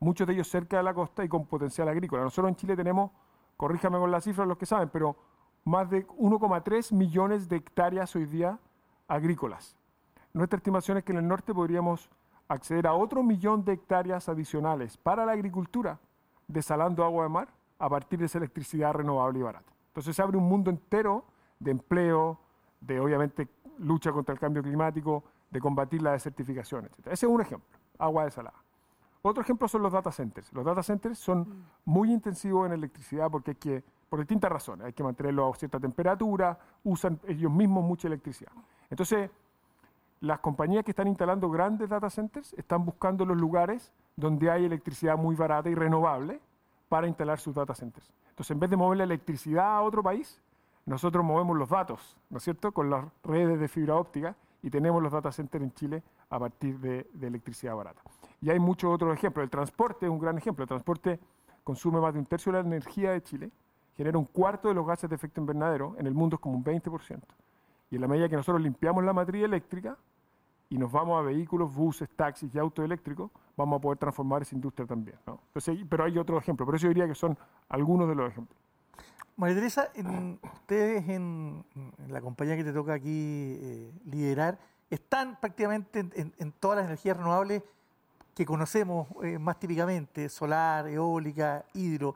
[0.00, 2.22] muchos de ellos cerca de la costa y con potencial agrícola.
[2.22, 3.10] Nosotros en Chile tenemos,
[3.56, 5.16] corríjame con las cifras los que saben, pero
[5.64, 8.58] más de 1,3 millones de hectáreas hoy día
[9.06, 9.76] agrícolas.
[10.32, 12.10] Nuestra estimación es que en el norte podríamos
[12.48, 15.98] acceder a otro millón de hectáreas adicionales para la agricultura,
[16.48, 19.71] desalando agua de mar a partir de esa electricidad renovable y barata.
[19.92, 21.22] Entonces se abre un mundo entero
[21.58, 22.38] de empleo,
[22.80, 23.46] de obviamente
[23.78, 27.08] lucha contra el cambio climático, de combatir la desertificación, etc.
[27.08, 28.56] Ese es un ejemplo, agua desalada.
[29.20, 30.50] Otro ejemplo son los data centers.
[30.54, 34.94] Los data centers son muy intensivos en electricidad porque hay que, por distintas razones, hay
[34.94, 38.52] que mantenerlo a cierta temperatura, usan ellos mismos mucha electricidad.
[38.88, 39.30] Entonces,
[40.20, 45.18] las compañías que están instalando grandes data centers están buscando los lugares donde hay electricidad
[45.18, 46.40] muy barata y renovable
[46.88, 48.10] para instalar sus data centers.
[48.32, 50.40] Entonces, en vez de mover la electricidad a otro país,
[50.86, 55.02] nosotros movemos los datos, ¿no es cierto?, con las redes de fibra óptica y tenemos
[55.02, 58.00] los data centers en Chile a partir de, electricidad barata.
[58.40, 59.44] Y hay muchos otros ejemplos.
[59.44, 60.62] El transporte es un gran ejemplo.
[60.62, 61.20] El transporte
[61.62, 63.50] consume más de un tercio de la energía de Chile,
[63.96, 66.64] genera un cuarto de los gases de efecto invernadero, en el mundo es como un
[66.64, 67.20] 20%.
[67.90, 69.98] Y en la medida que nosotros limpiamos la matriz eléctrica
[70.72, 74.54] y nos vamos a vehículos, buses, taxis y autos eléctricos, vamos a poder transformar esa
[74.54, 75.18] industria también.
[75.26, 77.36] Entonces, pero hay otros ejemplos, pero eso yo diría que son
[77.68, 78.58] algunos de los ejemplos.
[79.36, 79.90] María Teresa,
[80.54, 81.62] ustedes en,
[82.08, 84.58] la compañía que te toca aquí eh, liderar,
[84.88, 87.62] están prácticamente en, todas las energías renovables
[88.34, 92.14] que conocemos eh, más típicamente, solar, eólica, hidro,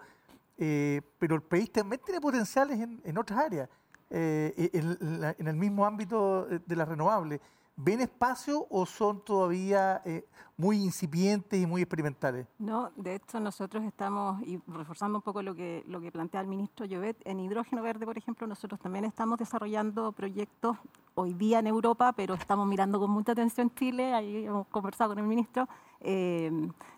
[0.56, 3.68] eh, pero el país también tiene potenciales en, otras áreas,
[4.08, 7.38] en, el mismo ámbito de las renovables.
[7.78, 12.46] ¿Ven espacio o son todavía eh, muy incipientes y muy experimentales?
[12.58, 16.46] No, de hecho nosotros estamos, y reforzando un poco lo que, lo que plantea el
[16.46, 20.78] ministro Llobet, en hidrógeno verde, por ejemplo, nosotros también estamos desarrollando proyectos
[21.14, 25.18] hoy día en Europa, pero estamos mirando con mucha atención Chile, ahí hemos conversado con
[25.18, 25.68] el ministro.
[26.00, 26.50] Eh,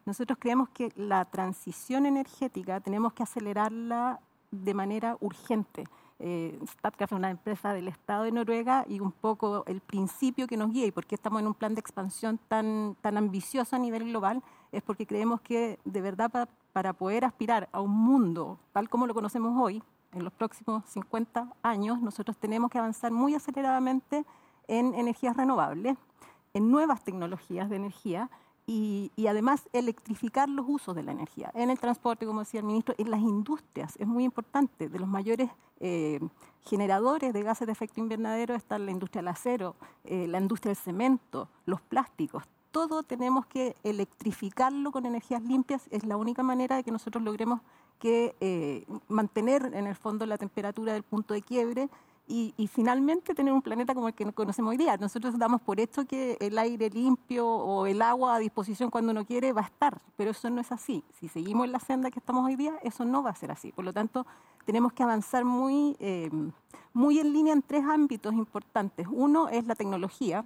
[0.07, 4.21] nosotros creemos que la transición energética tenemos que acelerarla
[4.53, 5.85] de manera urgente.
[6.21, 6.59] Eh,
[6.99, 10.85] es una empresa del Estado de Noruega y un poco el principio que nos guía
[10.87, 14.43] y por qué estamos en un plan de expansión tan, tan ambicioso a nivel global
[14.73, 19.07] es porque creemos que de verdad pa- para poder aspirar a un mundo tal como
[19.07, 24.25] lo conocemos hoy, en los próximos 50 años, nosotros tenemos que avanzar muy aceleradamente
[24.67, 25.97] en energías renovables,
[26.55, 28.29] en nuevas tecnologías de energía
[28.69, 32.67] y, y además electrificar los usos de la energía en el transporte, como decía el
[32.67, 33.97] ministro, en las industrias.
[33.99, 34.91] Es muy importante.
[34.91, 35.51] De los mayores
[35.81, 36.21] eh,
[36.67, 40.77] generadores de gases de efecto invernadero está la industria del acero, eh, la industria del
[40.77, 42.45] cemento, los plásticos.
[42.71, 45.89] Todo tenemos que electrificarlo con energías limpias.
[45.91, 47.63] Es la única manera de que nosotros logremos
[47.99, 51.89] que eh, mantener en el fondo la temperatura del punto de quiebre
[52.29, 54.97] y, finalmente tener un planeta como el que conocemos hoy día.
[54.99, 59.25] Nosotros damos por hecho que el aire limpio o el agua a disposición cuando uno
[59.25, 61.03] quiere va a estar, pero eso no es así.
[61.19, 63.73] Si seguimos en la senda que estamos hoy día, eso no va a ser así.
[63.73, 64.27] Por lo tanto,
[64.67, 66.31] tenemos que avanzar muy, eh,
[66.93, 69.07] muy en línea en tres ámbitos importantes.
[69.11, 70.45] Uno es la tecnología,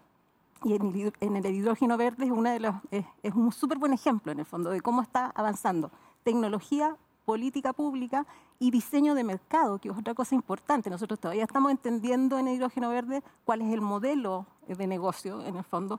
[0.65, 3.79] y en el, en el hidrógeno verde es, una de los, es, es un súper
[3.79, 5.91] buen ejemplo, en el fondo, de cómo está avanzando.
[6.23, 8.27] Tecnología, política pública
[8.63, 10.89] y diseño de mercado, que es otra cosa importante.
[10.89, 15.57] Nosotros todavía estamos entendiendo en el hidrógeno verde cuál es el modelo de negocio, en
[15.57, 15.99] el fondo,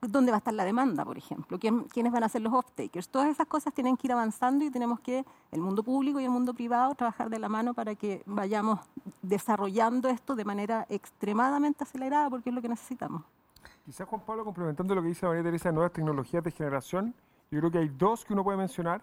[0.00, 3.10] dónde va a estar la demanda, por ejemplo, quién, quiénes van a ser los off-takers.
[3.10, 6.30] Todas esas cosas tienen que ir avanzando y tenemos que, el mundo público y el
[6.30, 8.80] mundo privado, trabajar de la mano para que vayamos
[9.20, 13.22] desarrollando esto de manera extremadamente acelerada, porque es lo que necesitamos.
[13.84, 17.14] Quizás Juan Pablo, complementando lo que dice María Teresa nuevas tecnologías de generación,
[17.50, 19.02] yo creo que hay dos que uno puede mencionar.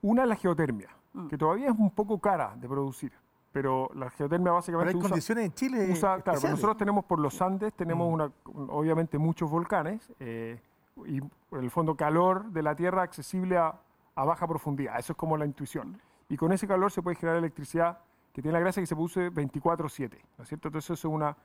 [0.00, 1.28] Una es la geotermia, Mm.
[1.28, 3.12] que todavía es un poco cara de producir,
[3.52, 5.88] pero la geotermia Pero básicamente hay usa, condiciones en Chile.
[5.90, 8.12] usa- claro, nosotros tenemos por los Andes, tenemos Mm.
[8.12, 8.30] una,
[8.68, 10.60] obviamente muchos volcanes eh,
[11.06, 13.74] y en el fondo calor de la Tierra accesible a,
[14.14, 14.98] a baja profundidad.
[14.98, 15.98] Eso es como la intuición.
[16.28, 17.98] Y con ese calor se puede generar electricidad
[18.32, 20.68] que tiene la gracia que se produce 24/7, ¿no es cierto?
[20.68, 21.36] Entonces eso es una...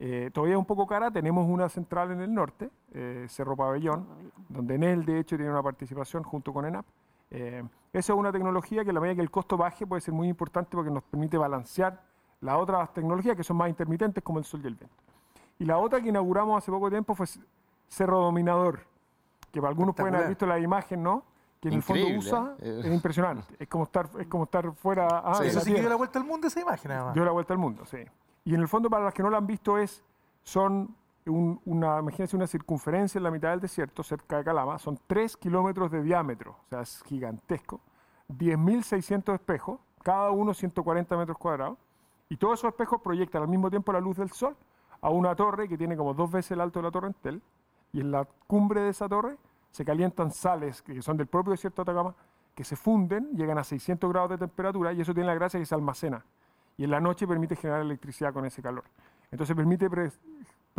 [0.00, 4.06] eh, todavía es un poco cara, tenemos una central en el norte, eh, Cerro Pabellón,
[4.48, 6.86] donde Enel de hecho tiene una participación junto con ENAP.
[7.30, 7.62] Eh,
[7.92, 10.28] esa es una tecnología que a la medida que el costo baje puede ser muy
[10.28, 12.00] importante porque nos permite balancear
[12.40, 14.96] las otras tecnologías que son más intermitentes como el sol y el viento.
[15.58, 17.26] Y la otra que inauguramos hace poco tiempo fue
[17.88, 18.80] Cerro Dominador,
[19.52, 21.24] que para algunos pueden haber visto la imagen, ¿no?
[21.60, 22.80] Que en el fondo usa, ¿eh?
[22.84, 25.48] es impresionante, es como estar, es como estar fuera ah, Sí.
[25.48, 27.12] Eso sí que dio la vuelta al mundo esa imagen, además.
[27.12, 27.98] Dio la vuelta al mundo, sí.
[28.44, 30.02] Y en el fondo, para las que no la han visto, es,
[30.42, 30.96] son
[31.30, 35.36] un- una, imagínense una circunferencia en la mitad del desierto, cerca de Calama, son 3
[35.36, 37.80] kilómetros de diámetro, o sea, es gigantesco,
[38.28, 41.78] 10.600 espejos, cada uno 140 metros cuadrados,
[42.28, 44.56] y todos esos espejos proyectan al mismo tiempo la luz del sol
[45.02, 47.42] a una torre que tiene como dos veces el alto de la Torre Entel,
[47.92, 49.36] y en la cumbre de esa torre
[49.70, 52.14] se calientan sales que son del propio desierto de Atacama,
[52.54, 55.66] que se funden, llegan a 600 grados de temperatura, y eso tiene la gracia que
[55.66, 56.24] se almacena
[56.76, 58.84] y en la noche permite generar electricidad con ese calor.
[59.30, 59.88] Entonces permite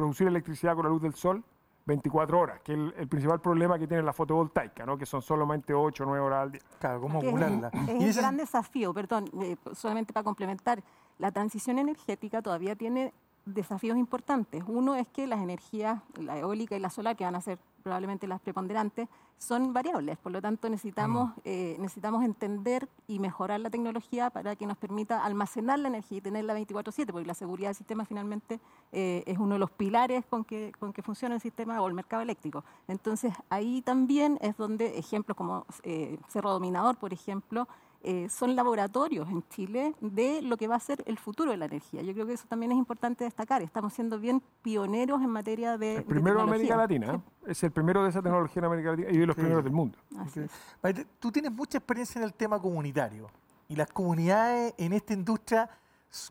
[0.01, 1.43] producir electricidad con la luz del sol
[1.85, 4.97] 24 horas, que es el, el principal problema que tiene la fotovoltaica, ¿no?
[4.97, 6.61] que son solamente 8 o 9 horas al día.
[6.79, 7.69] Claro, cómo es, ocularla.
[7.87, 10.83] es un gran desafío, perdón, eh, solamente para complementar.
[11.19, 13.13] La transición energética todavía tiene
[13.45, 14.63] desafíos importantes.
[14.67, 18.27] Uno es que las energías, la eólica y la solar, que van a ser probablemente
[18.27, 19.07] las preponderantes,
[19.41, 20.17] son variables.
[20.19, 25.25] Por lo tanto, necesitamos, eh, necesitamos entender y mejorar la tecnología para que nos permita
[25.25, 28.59] almacenar la energía y tenerla 24/7, porque la seguridad del sistema finalmente
[28.91, 31.95] eh, es uno de los pilares con que, con que funciona el sistema o el
[31.95, 32.63] mercado eléctrico.
[32.87, 37.67] Entonces, ahí también es donde ejemplos como eh, Cerro Dominador, por ejemplo,
[38.03, 41.65] eh, son laboratorios en Chile de lo que va a ser el futuro de la
[41.65, 42.01] energía.
[42.01, 43.61] Yo creo que eso también es importante destacar.
[43.61, 45.97] Estamos siendo bien pioneros en materia de.
[45.97, 46.75] El primero de América.
[46.77, 47.51] Latina, ¿eh?
[47.51, 49.97] es el primero de esa tecnología en América Latina y de los primeros del mundo.
[50.33, 50.41] Sí,
[50.81, 53.29] así Tú tienes mucha experiencia en el tema comunitario
[53.67, 55.69] y las comunidades en esta industria,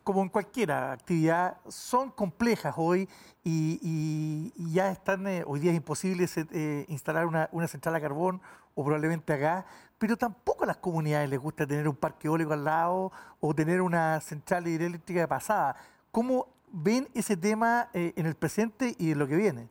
[0.04, 3.08] como en cualquier actividad, son complejas hoy
[3.44, 7.94] y, y- y ya están, eh, hoy día es imposible eh, instalar una, una central
[7.94, 8.40] a carbón
[8.74, 9.64] o probablemente a gas,
[10.00, 13.82] pero tampoco a las comunidades les gusta tener un parque eólico al lado o tener
[13.82, 15.76] una central hidroeléctrica de pasada.
[16.10, 19.68] ¿Cómo ven ese tema eh, en el presente y en lo que viene?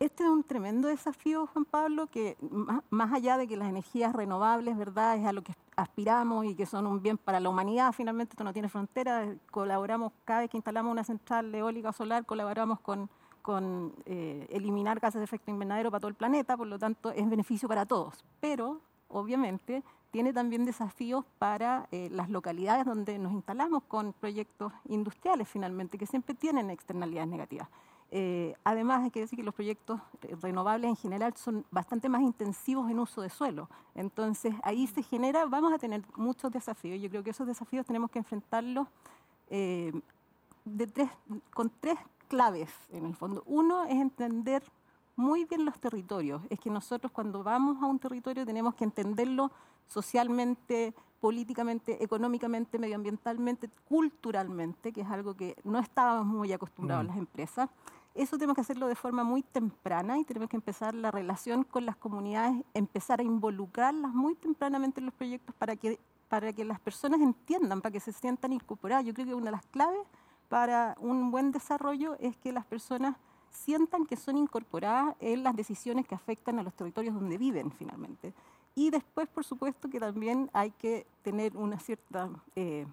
[0.00, 2.36] Este es un tremendo desafío, Juan Pablo, que
[2.90, 6.66] más, allá de que las energías renovables, ¿verdad?, es a lo que aspiramos y que
[6.66, 10.56] son un bien para la humanidad, finalmente esto no tiene fronteras, colaboramos cada vez que
[10.56, 13.08] instalamos una central eólica o solar, colaboramos con,
[13.42, 17.30] con eh, eliminar gases de efecto invernadero para todo el planeta, por lo tanto es
[17.30, 18.24] beneficio para todos.
[18.40, 25.48] Pero, obviamente, tiene también desafíos para eh, las localidades donde nos instalamos con proyectos industriales,
[25.48, 27.68] finalmente, que siempre tienen externalidades negativas.
[28.10, 32.22] Eh, además, hay que decir que los proyectos eh, renovables en general son bastante más
[32.22, 33.68] intensivos en uso de suelo.
[33.94, 37.00] Entonces, ahí se genera, vamos a tener muchos desafíos.
[37.00, 38.88] Yo creo que esos desafíos tenemos que enfrentarlos
[41.52, 43.42] con tres claves, en el fondo.
[43.46, 44.62] Uno es entender
[45.16, 46.42] muy bien los territorios.
[46.50, 49.50] Es que nosotros cuando vamos a un territorio tenemos que entenderlo
[49.86, 57.08] socialmente, políticamente, económicamente, medioambientalmente, culturalmente, que es algo que no estábamos muy acostumbrados Mm.
[57.08, 57.70] las empresas.
[58.14, 61.84] Eso tenemos que hacerlo de forma muy temprana y tenemos que empezar la relación con
[61.84, 65.98] las comunidades, empezar a involucrarlas muy tempranamente en los proyectos para que,
[66.28, 69.04] para que las personas entiendan, para que se sientan incorporadas.
[69.04, 70.00] Yo creo que una de las claves
[70.48, 73.16] para un buen desarrollo es que las personas
[73.56, 78.32] sientan que son incorporadas en las decisiones que afectan a los territorios donde viven finalmente.
[78.74, 82.86] Y después, por supuesto, que también hay que tener una cierta eh,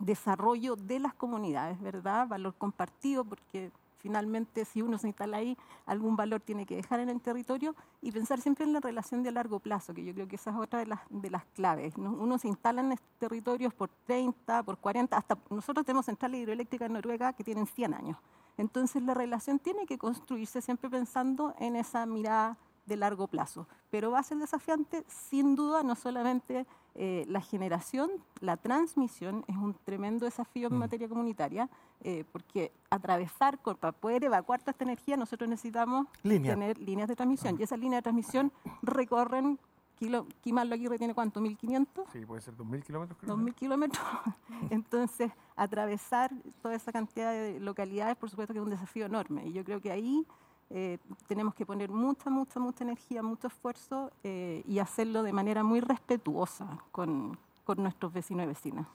[0.00, 2.28] desarrollo de las comunidades, ¿verdad?
[2.28, 5.56] Valor compartido, porque finalmente si uno se instala ahí,
[5.86, 9.32] algún valor tiene que dejar en el territorio y pensar siempre en la relación de
[9.32, 11.98] largo plazo, que yo creo que esa es otra de las, de las claves.
[11.98, 12.12] ¿no?
[12.12, 16.86] Uno se instala en estos territorios por 30, por 40, hasta nosotros tenemos centrales hidroeléctricas
[16.86, 18.16] en Noruega que tienen 100 años.
[18.58, 23.66] Entonces la relación tiene que construirse siempre pensando en esa mirada de largo plazo.
[23.90, 29.56] Pero va a ser desafiante, sin duda, no solamente eh, la generación, la transmisión es
[29.56, 30.78] un tremendo desafío en Mm.
[30.78, 31.68] materia comunitaria,
[32.00, 36.54] eh, porque atravesar, para poder evacuar toda esta energía, nosotros necesitamos Línea.
[36.54, 37.56] tener líneas de transmisión.
[37.58, 39.58] Y esas líneas de transmisión recorren,
[39.98, 43.18] kilo, Quimallo Aguirre tiene cuánto, 1500 Sí, puede ser 2.000 kilómetros.
[43.20, 44.04] creo, 2.000 kilómetros.
[44.70, 46.30] Entonces, atravesar
[46.62, 49.46] toda esa cantidad de localidades, por supuesto que es un desafío enorme.
[49.46, 50.26] Y yo creo que ahí
[50.70, 55.62] eh, tenemos que poner mucha, mucha, mucha energía, mucho esfuerzo eh, y hacerlo de manera
[55.64, 58.86] muy respetuosa con, con nuestros vecinos y vecinas.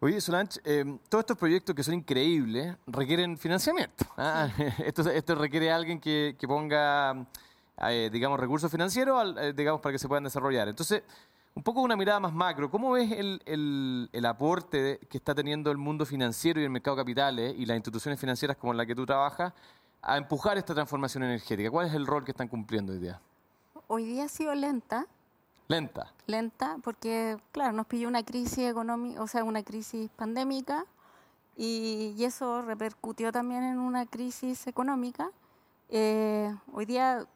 [0.00, 4.04] Oye, Solange, eh, todos estos proyectos que son increíbles requieren financiamiento.
[4.18, 4.48] ¿ah?
[4.84, 7.26] Esto, esto requiere a alguien que, que ponga,
[7.82, 10.68] eh, digamos, recursos financieros, al- eh, digamos, para que se puedan desarrollar.
[10.68, 11.02] Entonces,
[11.54, 15.70] un poco una mirada más macro, ¿cómo ves el, el- el aporte que está teniendo
[15.70, 18.86] el mundo financiero y el mercado de capitales y las instituciones financieras como en la
[18.86, 19.52] que tú trabajas
[20.02, 21.70] a empujar esta transformación energética?
[21.70, 23.20] ¿Cuál es el rol que están cumpliendo hoy día?
[23.88, 25.06] Hoy día ha sido lenta,
[25.68, 26.12] Lenta.
[26.26, 30.84] lenta, porque, claro, nos pilló una crisis económica, o sea, una crisis pandémica,
[31.56, 35.30] y, y eso repercutió también en una crisis económica.
[35.88, 37.26] Eh, hoy día,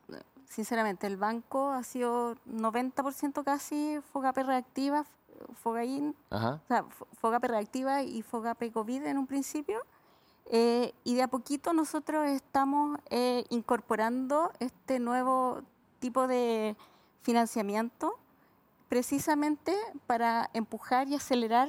[0.50, 5.04] sinceramente, el banco ha sido 90% casi FOGAPE reactiva,
[5.62, 6.60] FOGAIN, Ajá.
[6.62, 9.80] o sea, Fo- FOGAPE reactiva y FOGAPE COVID en un principio.
[10.52, 15.62] Eh, y de a poquito nosotros estamos eh, incorporando este nuevo
[16.00, 16.76] tipo de
[17.22, 18.18] financiamiento
[18.88, 21.68] precisamente para empujar y acelerar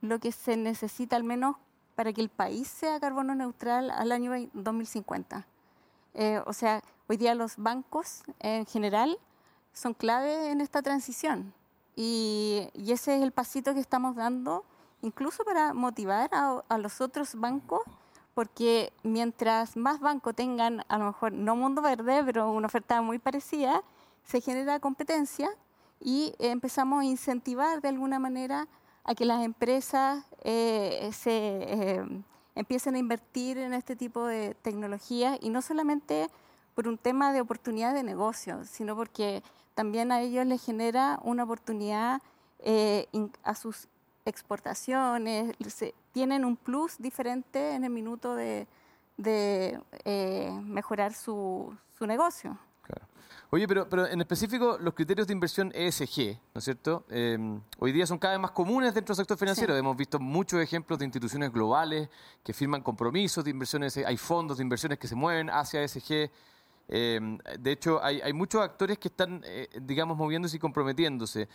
[0.00, 1.56] lo que se necesita al menos
[1.94, 5.46] para que el país sea carbono neutral al año vei- 2050.
[6.14, 9.18] Eh, o sea, hoy día los bancos en general
[9.72, 11.52] son clave en esta transición.
[11.96, 14.64] Y, y ese es el pasito que estamos dando
[15.02, 17.82] incluso para motivar a, a los otros bancos
[18.34, 23.18] porque mientras más bancos tengan, a lo mejor no mundo verde, pero una oferta muy
[23.18, 23.82] parecida,
[24.24, 25.48] se genera competencia
[26.00, 28.66] y empezamos a incentivar de alguna manera
[29.04, 32.22] a que las empresas eh, se eh,
[32.54, 36.28] empiecen a invertir en este tipo de tecnologías y no solamente
[36.74, 39.42] por un tema de oportunidad de negocio, sino porque
[39.74, 42.20] también a ellos les genera una oportunidad
[42.60, 43.88] eh, in- a sus
[44.24, 48.66] exportaciones, se- tienen un plus diferente en el minuto de,
[49.16, 52.56] de, eh, mejorar su, su negocio.
[52.82, 53.06] Claro.
[53.50, 57.04] Oye, pero, pero en específico, los criterios de inversión ESG, ¿no es cierto?
[57.10, 57.38] Eh,
[57.78, 59.74] hoy día son cada vez más comunes dentro del sector financiero.
[59.74, 59.78] Sí.
[59.80, 62.08] Hemos visto muchos ejemplos de instituciones globales
[62.42, 66.30] que firman compromisos de inversiones, hay fondos de inversiones que se mueven hacia ESG.
[66.88, 71.48] Eh, de hecho, hay, hay muchos actores que están, eh, digamos, moviéndose y comprometiéndose.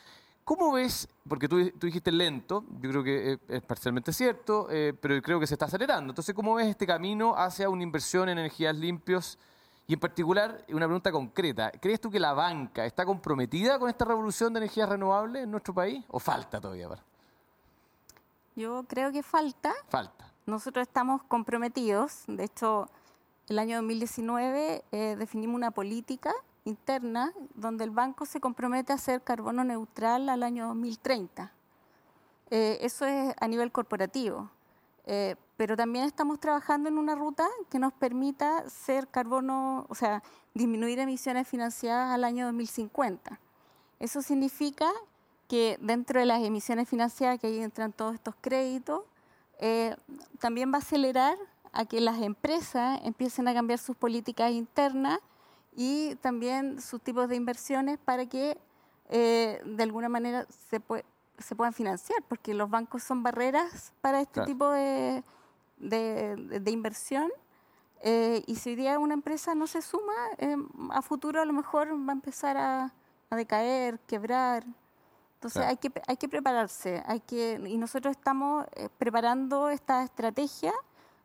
[0.49, 1.07] ¿Cómo ves?
[1.27, 5.39] Porque tú, tú dijiste lento, yo creo que eh, es parcialmente cierto, eh, pero creo
[5.39, 6.09] que se está acelerando.
[6.11, 9.37] Entonces, ¿cómo ves este camino hacia una inversión en energías limpios?
[9.85, 14.05] Y en particular, una pregunta concreta, ¿crees tú que la banca está comprometida con esta
[14.05, 16.03] revolución de energías renovables en nuestro país?
[16.07, 16.89] ¿O falta todavía?
[16.89, 17.03] para?
[18.55, 20.33] Yo creo que falta, Falta.
[20.47, 22.23] Nosotros estamos comprometidos.
[22.25, 22.89] De hecho,
[23.49, 26.33] el año 2019 eh, definimos una política
[26.65, 31.51] interna donde el banco se compromete a ser carbono neutral al año 2030.
[32.51, 34.49] Eh, eso es a nivel corporativo.
[35.05, 40.21] Eh, pero también estamos trabajando en una ruta que nos permita ser carbono, o sea,
[40.53, 43.39] disminuir emisiones financiadas al año 2050.
[43.99, 44.91] Eso significa
[45.47, 49.01] que dentro de las emisiones financiadas que ahí entran todos estos créditos,
[49.57, 49.95] eh,
[50.39, 51.37] también va a acelerar
[51.71, 55.19] a que las empresas empiecen a cambiar sus políticas internas
[55.75, 58.57] y también sus tipos de inversiones para que
[59.09, 61.03] eh, de alguna manera se, pue-
[61.37, 64.47] se puedan financiar, porque los bancos son barreras para este Claro.
[64.47, 65.23] tipo de,
[65.77, 67.31] de- de- de inversión.
[68.01, 70.55] eh, y si hoy día una empresa no se suma, eh,
[70.91, 72.93] a futuro a lo mejor va a empezar a,
[73.29, 74.63] a decaer, quebrar.
[75.35, 75.69] Entonces Claro.
[75.69, 80.73] hay, que, hay que prepararse, hay que, y nosotros estamos eh, preparando esta estrategia,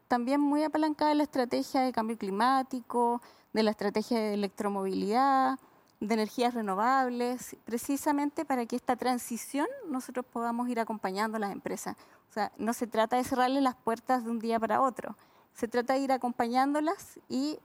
[0.08, 3.20] también muy apalancada en la estrategia de cambio climático,
[3.52, 5.58] de la estrategia de electromovilidad,
[6.00, 11.96] de energías renovables, precisamente para que esta transición nosotros podamos ir acompañando a las empresas.
[12.30, 15.16] O sea, no se trata de cerrarle las puertas de un día para otro,
[15.54, 17.58] se trata de ir acompañándolas y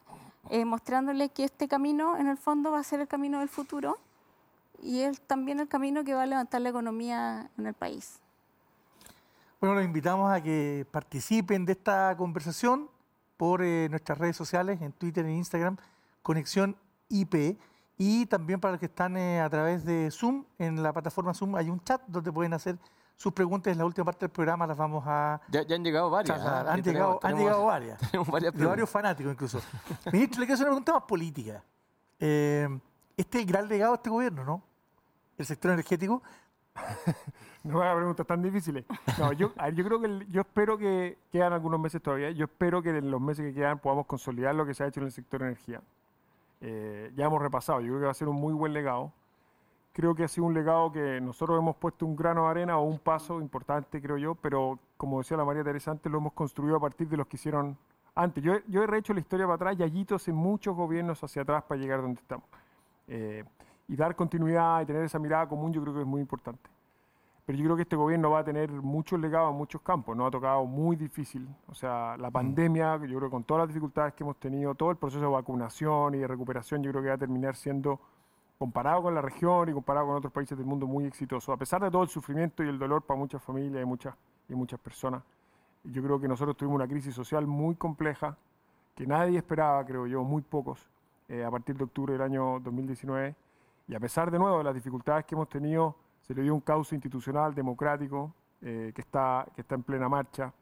[0.49, 3.97] eh, mostrándoles que este camino en el fondo va a ser el camino del futuro
[4.81, 8.19] y es también el camino que va a levantar la economía en el país.
[9.59, 12.89] Bueno, los invitamos a que participen de esta conversación
[13.35, 15.75] por eh, nuestras redes sociales, en Twitter e Instagram,
[16.21, 16.77] Conexión
[17.09, 17.57] IP.
[17.97, 21.55] Y también para los que están eh, a través de Zoom, en la plataforma Zoom
[21.55, 22.77] hay un chat donde pueden hacer
[23.17, 23.73] sus preguntas.
[23.73, 26.39] En la última parte del programa las vamos a Ya, ya han llegado varias.
[26.39, 26.59] ¿ah?
[26.71, 27.99] Han, Ya tenemos- llegado, han tenemos- llegado varias.
[27.99, 29.59] Tenemos varias de varios fanáticos incluso.
[30.13, 31.61] Ministro, le quiero hacer una pregunta más política.
[32.17, 32.79] Eh,
[33.17, 34.63] este es el gran legado de este gobierno, ¿no?
[35.37, 36.23] El sector energético.
[37.61, 38.85] No me hagas preguntas tan difíciles.
[39.17, 42.31] No, yo, creo que el- yo espero que quedan algunos meses todavía.
[42.31, 45.01] Yo espero que en los meses que quedan podamos consolidar lo que se ha hecho
[45.01, 45.81] en el sector energía.
[46.61, 47.81] Eh, ya hemos repasado.
[47.81, 49.11] Yo creo que va a ser un muy buen legado.
[49.91, 52.83] Creo que ha sido un legado que nosotros hemos puesto un grano de arena o
[52.83, 56.77] un paso importante, creo yo, pero como decía la María Teresa antes, lo hemos construido
[56.77, 57.77] a partir de los que hicieron
[58.15, 58.41] antes.
[58.41, 61.63] Yo, yo he rehecho la historia para atrás y allí en muchos gobiernos hacia atrás
[61.63, 62.45] para llegar donde estamos.
[63.07, 63.43] Eh,
[63.89, 66.69] y dar continuidad y tener esa mirada común yo creo que es muy importante.
[67.45, 70.15] Pero yo creo que este gobierno va a tener muchos legados en muchos campos.
[70.15, 71.49] Nos ha tocado muy difícil.
[71.67, 72.31] O sea, la mm.
[72.31, 75.31] pandemia, yo creo que con todas las dificultades que hemos tenido, todo el proceso de
[75.31, 77.99] vacunación y de recuperación, yo creo que va a terminar siendo,
[78.59, 81.51] comparado con la región y comparado con otros países del mundo, muy exitoso.
[81.51, 84.13] A pesar de todo el sufrimiento y el dolor para muchas familias y muchas,
[84.47, 85.23] y muchas personas.
[85.83, 88.37] Yo creo que nosotros tuvimos una crisis social muy compleja,
[88.93, 90.87] que nadie esperaba, creo yo, muy pocos,
[91.27, 93.33] eh, a partir de octubre del año 2019.
[93.89, 96.61] Y a pesar de nuevo de las dificultades que hemos tenido, se le dio un
[96.61, 98.31] cauce institucional, democrático,
[98.61, 100.53] eh, que, está, que está en plena marcha.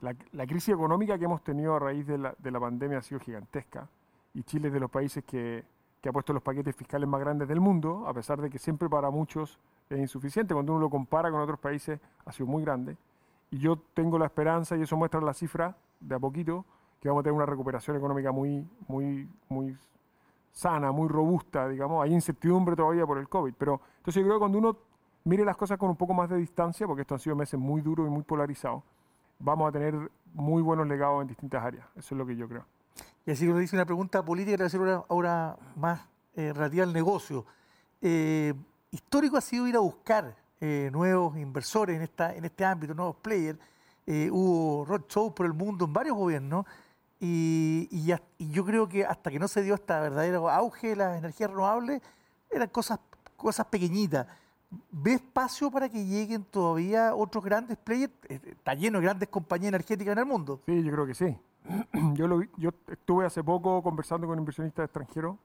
[0.00, 3.02] La, la, crisis económica que hemos tenido a raíz de la, de la, pandemia ha
[3.02, 3.88] sido gigantesca
[4.34, 5.64] y Chile es de los países que,
[6.00, 8.88] que, ha puesto los paquetes fiscales más grandes del mundo, a pesar de que siempre
[8.88, 10.52] para muchos es insuficiente.
[10.52, 12.96] Cuando uno lo compara con otros países, ha sido muy grande.
[13.52, 16.64] Y yo tengo la esperanza, y eso muestra la cifra de a poquito,
[17.00, 19.76] que vamos a tener una recuperación económica muy, muy, muy
[20.56, 22.02] sana, muy robusta, digamos.
[22.02, 24.76] Hay incertidumbre todavía por el COVID, pero entonces yo creo que cuando uno
[25.24, 27.82] mire las cosas con un poco más de distancia, porque estos han sido meses muy
[27.82, 28.82] duros y muy polarizados,
[29.38, 31.86] vamos a tener muy buenos legados en distintas áreas.
[31.94, 32.64] Eso es lo que yo creo.
[33.26, 36.00] Y así nos dice una pregunta política, que hacer ahora más
[36.34, 37.44] eh, relativa al negocio.
[38.00, 38.54] Eh,
[38.90, 43.16] histórico ha sido ir a buscar eh, nuevos inversores en, esta, en este ámbito, nuevos
[43.16, 43.58] players.
[44.30, 46.64] hubo roadshows por el mundo en varios gobiernos
[47.20, 50.96] y, y, y, yo creo que hasta que no se dio este verdadero auge de
[50.96, 52.02] las energías renovables,
[52.50, 53.00] eran cosas,
[53.36, 54.26] cosas pequeñitas.
[54.90, 58.12] ¿Ve espacio para que lleguen todavía otros grandes players?
[58.28, 60.60] Eh, está lleno de grandes compañías energéticas en el mundo.
[60.66, 61.36] Sí, yo creo que sí.
[62.14, 65.36] Yo, lo, yo estuve hace poco conversando con inversionistas extranjeros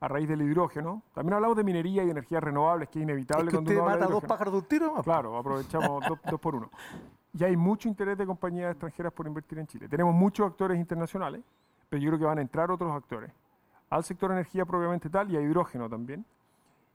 [0.00, 1.02] a raíz del hidrógeno.
[1.12, 3.46] También hablamos de minería y energías renovables, que es inevitable.
[3.46, 4.94] Es que usted mata dos pájaros de un tiro.
[5.02, 6.70] Claro, aprovechamos dos, por uno.
[7.32, 9.88] Y hay mucho interés de compañías extranjeras por invertir en Chile.
[9.88, 11.42] Tenemos muchos actores internacionales,
[11.88, 13.30] pero yo creo que van a entrar otros actores
[13.90, 16.24] al sector energía propiamente tal y a hidrógeno también.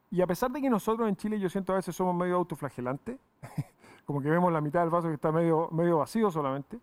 [0.10, 3.20] Y a pesar de que nosotros en Chile yo siento a veces somos medio autoflagelantes,
[4.06, 6.80] como que vemos la mitad del vaso que está medio, medio vacío solamente,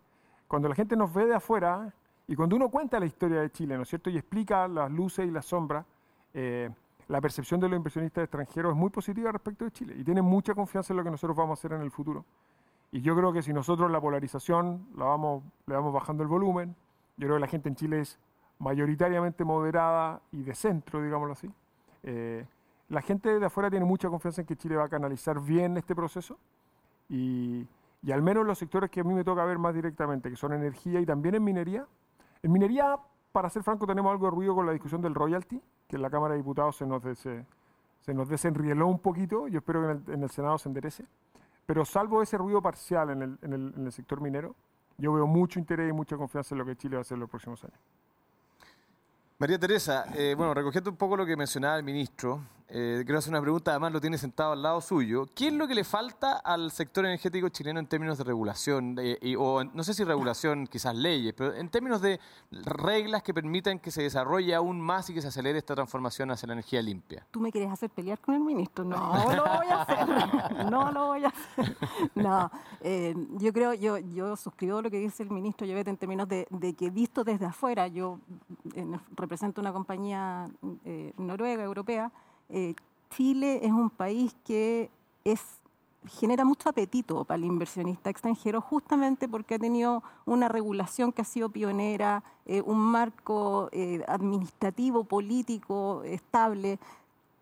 [0.47, 1.91] cuando la gente nos ve de afuera
[2.27, 4.09] y cuando uno cuenta la historia de Chile, ¿no es cierto?
[4.09, 5.85] Y explica las luces y las sombras,
[6.33, 6.69] eh,
[7.07, 10.53] la percepción de los inversionistas extranjeros es muy positiva respecto de Chile y tienen mucha
[10.53, 12.23] confianza en lo que nosotros vamos a hacer en el futuro.
[12.93, 16.75] Y yo creo que si nosotros la polarización la vamos, le vamos bajando el volumen,
[17.17, 18.19] yo creo que la gente en Chile es
[18.59, 21.51] mayoritariamente moderada y de centro, digámoslo así.
[22.03, 22.45] Eh,
[22.89, 25.95] la gente de afuera tiene mucha confianza en que Chile va a canalizar bien este
[25.95, 26.37] proceso
[27.09, 27.65] y,
[28.03, 30.53] y al menos los sectores que a mí me toca ver más directamente, que son
[30.53, 31.87] energía y también en minería.
[32.43, 32.99] En minería,
[33.31, 36.11] para ser franco, tenemos algo de ruido con la discusión del royalty, que en la
[36.11, 40.13] Cámara de Diputados se nos, se nos desenrieló un poquito, yo espero que en el,
[40.13, 41.07] en el, Senado se enderece,
[41.65, 44.55] pero salvo ese ruido parcial en el, en, el, en el sector minero,
[44.97, 47.21] yo veo mucho interés y mucha confianza en lo que Chile va a hacer en
[47.21, 47.79] los próximos años.
[49.39, 53.31] María Teresa, eh, bueno, recogiendo un poco lo que mencionaba el ministro, eh, quiero hacer
[53.31, 55.27] una pregunta, además lo tiene sentado al lado suyo.
[55.35, 58.95] ¿Qué es lo que le falta al sector energético chileno en términos de regulación?
[58.99, 62.19] Eh, o no sé si regulación, quizás leyes, pero en términos de
[62.51, 66.47] reglas que permitan que se desarrolle aún más y que se acelere esta transformación hacia
[66.47, 67.25] la energía limpia.
[67.31, 68.83] ¿Tú me quieres hacer pelear con el ministro?
[68.83, 68.97] No,
[69.35, 70.71] lo voy a hacer.
[70.71, 71.77] No lo voy a hacer.
[72.15, 72.51] No,
[73.39, 76.73] yo creo, yo, yo suscribo lo que dice el ministro Llobet en términos de, de
[76.73, 78.19] que visto desde afuera, yo
[79.15, 80.49] represento una compañía
[80.85, 82.11] eh, noruega, europea,
[82.53, 82.75] eh,
[83.09, 84.89] Chile es un país que
[85.23, 85.41] es,
[86.07, 91.25] genera mucho apetito para el inversionista extranjero justamente porque ha tenido una regulación que ha
[91.25, 93.69] sido pionera, eh, un marco
[94.07, 96.79] administrativo, político estable.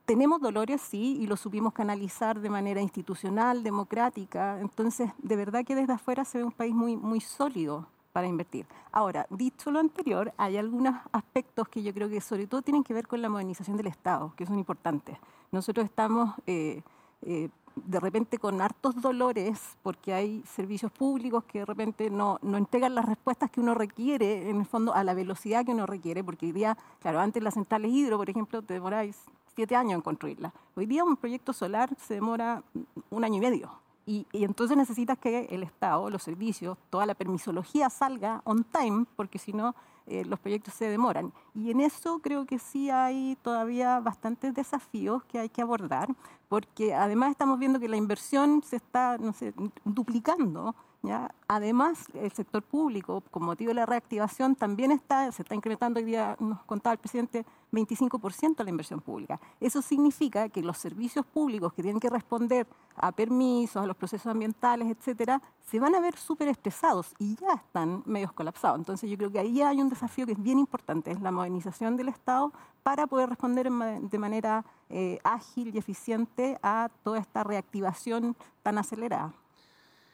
[0.05, 4.59] Tenemos dolores, sí, y lo supimos canalizar de manera institucional, democrática.
[4.59, 8.65] Entonces, de verdad que desde afuera se ve un país muy, muy sólido para invertir.
[8.91, 12.93] Ahora, dicho lo anterior, hay algunos aspectos que yo creo que sobre todo tienen que
[12.93, 15.17] ver con la modernización del Estado, que son importantes.
[15.51, 16.81] Nosotros estamos eh,
[17.23, 22.57] eh, de repente con hartos dolores porque hay servicios públicos que de repente no, no,
[22.57, 26.23] entregan las respuestas que uno requiere, en el fondo, a la velocidad que uno requiere,
[26.23, 29.17] porque hoy día, claro, antes las centrales hidro, por ejemplo, te demoráis
[29.55, 30.53] siete años en construirlas.
[30.75, 32.63] Hoy día un proyecto solar se demora
[33.09, 33.81] un año y medio
[34.11, 39.39] y, entonces necesitas que el Estado, los servicios, toda la permisología salga on time, porque
[39.39, 39.73] si no,
[40.05, 41.31] eh, los proyectos se demoran.
[41.55, 46.09] Y en eso creo que sí hay todavía bastantes desafíos que hay que abordar,
[46.49, 49.53] porque además estamos viendo que la inversión se está, no sé,
[49.85, 51.33] duplicando ¿ya?
[51.47, 56.05] Además, el sector público, con motivo de la reactivación, también está, se está incrementando hoy
[56.05, 59.39] día, nos contaba el presidente, 25% la inversión pública.
[59.59, 64.27] Eso significa que los servicios públicos que tienen que responder a permisos, a los procesos
[64.27, 66.49] ambientales, etcétera, se van a ver súper
[67.19, 68.77] y ya están medios colapsados.
[68.77, 71.97] Entonces, yo creo que ahí hay un desafío que es bien importante, es la modernización
[71.97, 72.51] del Estado
[72.83, 79.33] para poder responder de manera eh, ágil y eficiente a toda esta reactivación tan acelerada.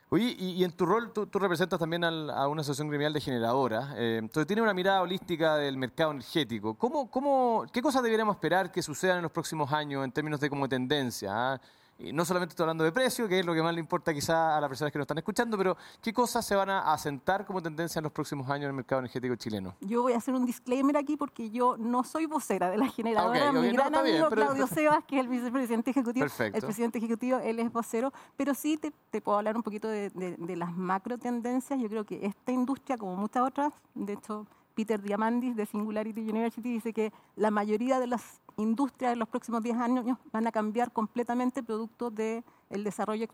[0.10, 4.20] Oye, y, en tu rol tú, representas también a una asociación gremial de generadoras, eh,
[4.20, 6.76] entonces tiene una mirada holística del mercado energético.
[6.76, 10.50] ¿Cómo, cómo, ¿Qué cosas deberíamos esperar que sucedan en los próximos años en términos de
[10.50, 11.30] como tendencia?
[11.34, 11.62] Ah?
[12.00, 14.58] Y no solamente estoy hablando de precio, que es lo que más le importa quizá
[14.58, 17.62] a las personas que nos están escuchando, pero ¿qué cosas se van a asentar como
[17.62, 19.76] tendencia en los próximos años en el mercado energético chileno?
[19.82, 23.52] Yo voy a hacer un disclaimer aquí porque yo no soy vocera de la generadora.
[23.52, 27.72] Mi gran amigo Claudio Sebas, que es el vicepresidente ejecutivo, el presidente ejecutivo, él es
[27.72, 31.80] vocero, pero sí te, puedo hablar un poquito de, de las macro tendencias.
[31.80, 34.46] Yo creo que esta industria, como muchas otras, de hecho
[34.78, 39.64] Peter Diamandis de Singularity University dice que la mayoría de las industrias en los próximos
[39.64, 42.44] 10 años van a cambiar completamente producto del
[42.84, 43.26] desarrollo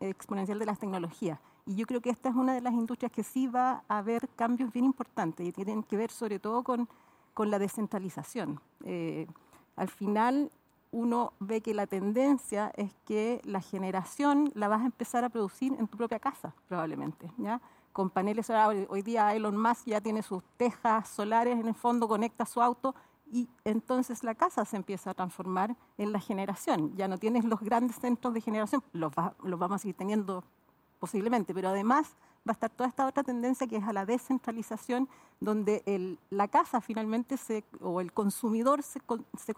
[0.00, 1.38] exponencial de las tecnologías.
[1.66, 4.28] Y yo creo que esta es una de las industrias que sí va a haber
[4.30, 6.88] cambios bien importantes y tienen que ver sobre todo con,
[7.32, 8.60] con la descentralización.
[8.84, 9.28] Eh,
[9.76, 10.50] al final
[10.90, 15.76] uno ve que la tendencia es que la generación la vas a empezar a producir
[15.78, 17.60] en tu propia casa, probablemente, ¿ya?
[17.98, 18.86] Con paneles solares.
[18.90, 22.94] Hoy día Elon Musk ya tiene sus tejas solares, en el fondo conecta su auto
[23.26, 26.94] y entonces la casa se empieza a transformar en la generación.
[26.94, 30.44] Ya no tienes los grandes centros de generación, los, los vamos a seguir teniendo
[31.00, 32.14] posiblemente, pero además
[32.48, 35.08] va a estar toda esta otra tendencia que es a la descentralización,
[35.40, 39.00] donde el, la casa finalmente se, o el consumidor se,
[39.36, 39.54] se,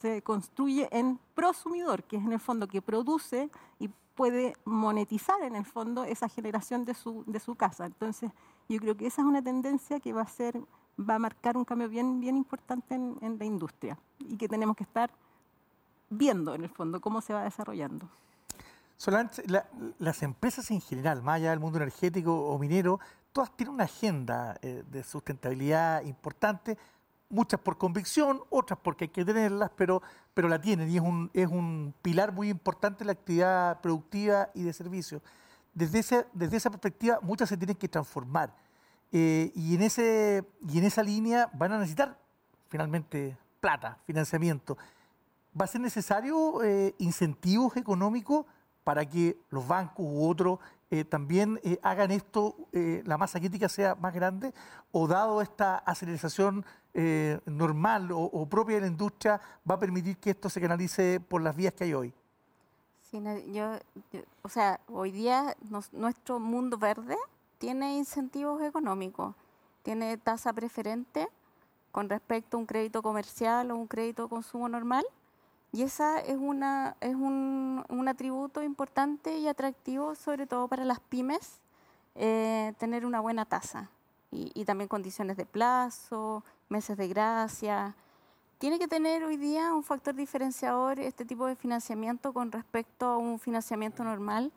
[0.00, 5.54] se construye en prosumidor, que es en el fondo que produce y puede monetizar en
[5.54, 7.86] el fondo esa generación de su, de su casa.
[7.86, 8.32] Entonces,
[8.68, 10.58] yo creo que esa es una tendencia que va a ser,
[10.98, 14.82] va a marcar un cambio bien, bien importante en, la industria y que tenemos que
[14.82, 15.10] estar
[16.08, 18.08] viendo en el fondo cómo se va desarrollando.
[19.98, 22.98] Las empresas en general, más allá del mundo energético o minero,
[23.32, 26.78] todas tienen una agenda eh, de sustentabilidad importante,
[27.28, 30.02] muchas por convicción, otras porque hay que tenerlas, pero,
[30.34, 34.50] pero la tienen y es un, es un pilar muy importante en la actividad productiva
[34.54, 35.22] y de servicio.
[35.74, 38.54] Desde, ese, desde esa perspectiva, muchas se tienen que transformar
[39.12, 42.18] eh, y, en ese, y en esa línea van a necesitar
[42.68, 44.76] finalmente plata, financiamiento.
[45.58, 48.46] ¿Va a ser necesario eh, incentivos económicos
[48.84, 50.58] para que los bancos u otros
[50.90, 54.54] eh, también hagan esto, la masa crítica sea más grande?
[54.92, 56.64] ¿O dado esta aceleración
[56.98, 59.38] eh, normal o, propia de la industria
[59.68, 62.14] va a permitir que esto se canalice por las vías que hay hoy?
[63.10, 63.22] Sí,
[64.42, 65.54] o sea, hoy día
[65.92, 67.16] nuestro mundo verde
[67.58, 69.34] tiene incentivos económicos,
[69.82, 71.28] tiene tasa preferente
[71.92, 75.04] con respecto a un crédito comercial o un crédito de consumo normal.
[75.72, 81.00] Y esa es, una, es un, un atributo importante y atractivo, sobre todo para las
[81.00, 81.60] pymes,
[82.14, 83.90] eh, tener una buena tasa.
[84.32, 87.94] Y, también condiciones de plazo, meses de gracia.
[88.58, 93.18] Tiene que tener hoy día un factor diferenciador este tipo de financiamiento con respecto a
[93.18, 94.52] un financiamiento normal,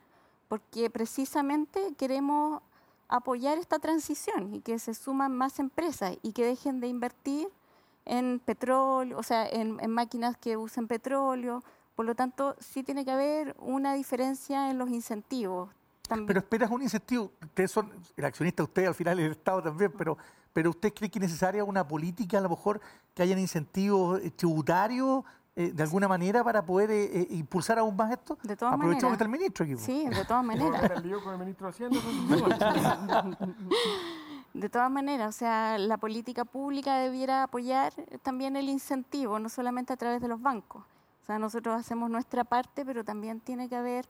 [0.47, 2.61] porque precisamente queremos
[3.09, 7.49] apoyar esta transición y que se suman más empresas y que dejen de invertir
[8.05, 11.63] en petróleo, o sea, en, máquinas que usen petróleo.
[11.95, 15.69] Por lo tanto, sí tiene que haber una diferencia en los incentivos.
[16.25, 17.31] Pero esperas un incentivo.
[17.43, 20.17] Ustedes son el accionista, usted al final el Estado también, pero
[20.53, 22.81] pero ¿usted cree que es necesaria una política, a lo mejor,
[23.13, 25.23] que hayan incentivos eh, tributarios
[25.55, 28.37] eh, de alguna manera para poder eh, impulsar aún más esto?
[28.43, 29.77] De todas Aprovechamos que está el ministro aquí.
[29.77, 31.03] Sí, de todas maneras.
[34.53, 37.93] de todas maneras, o sea, la política pública debiera apoyar
[38.23, 40.83] también el incentivo, no solamente a través de los bancos.
[41.23, 44.09] O sea, nosotros hacemos nuestra parte, pero también tiene que haber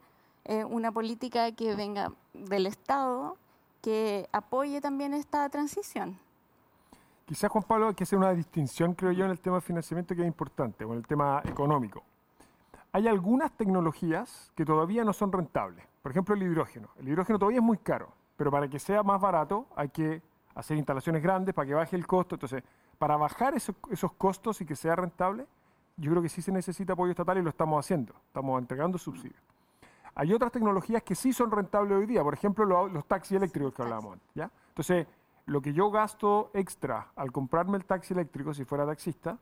[0.69, 3.37] una política que venga del Estado
[3.81, 6.17] que apoye también esta transición.
[7.29, 10.15] Quizás, Juan Pablo, hay que hacer una distinción, creo yo, en el tema de financiamiento
[10.15, 12.01] que es importante, o en el tema económico.
[12.91, 15.85] Hay algunas tecnologías que todavía no son rentables.
[16.01, 16.89] Por ejemplo, el hidrógeno.
[16.97, 20.23] El hidrógeno todavía es muy caro, pero para que sea más barato hay que
[20.55, 22.33] hacer instalaciones grandes para que baje el costo.
[22.33, 22.63] Entonces,
[22.97, 23.75] para bajar esos,
[24.17, 25.45] costos y que sea rentable,
[25.97, 28.15] yo creo que sí se necesita apoyo estatal y lo estamos haciendo.
[28.25, 29.39] Estamos entregando subsidios.
[30.15, 33.83] Hay otras tecnologías que sí son rentables hoy día, por ejemplo, los, taxis eléctricos que
[33.83, 34.17] hablábamos.
[34.33, 34.49] ¿ya?
[34.69, 35.05] Entonces,
[35.49, 39.39] lo que yo gasto extra al comprarme el taxi eléctrico, si fuera taxista,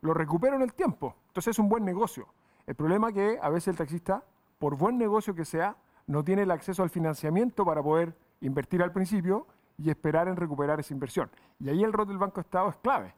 [0.00, 1.14] lo recupero en el tiempo.
[1.28, 2.26] Entonces es un buen negocio.
[2.66, 4.24] El problema es que a veces el taxista,
[4.58, 5.76] por buen negocio que sea,
[6.08, 9.46] no tiene el acceso al financiamiento para poder invertir al principio
[9.78, 11.30] y esperar en recuperar esa inversión.
[11.60, 13.14] Y ahí el rol del Banco Estado es clave,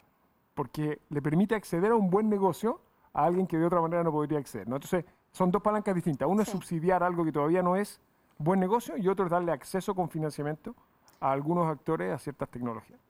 [0.55, 2.81] porque le permite acceder a un buen negocio
[3.15, 4.69] a alguien que de otra manera no podría acceder.
[4.69, 4.77] ¿no?
[4.77, 6.29] Entonces, son dos palancas distintas.
[6.29, 7.99] Uno es subsidiar algo que todavía no es
[8.37, 10.75] buen negocio y otro es darle acceso con financiamiento
[11.27, 13.01] a algunos actores a ciertas tecnologías.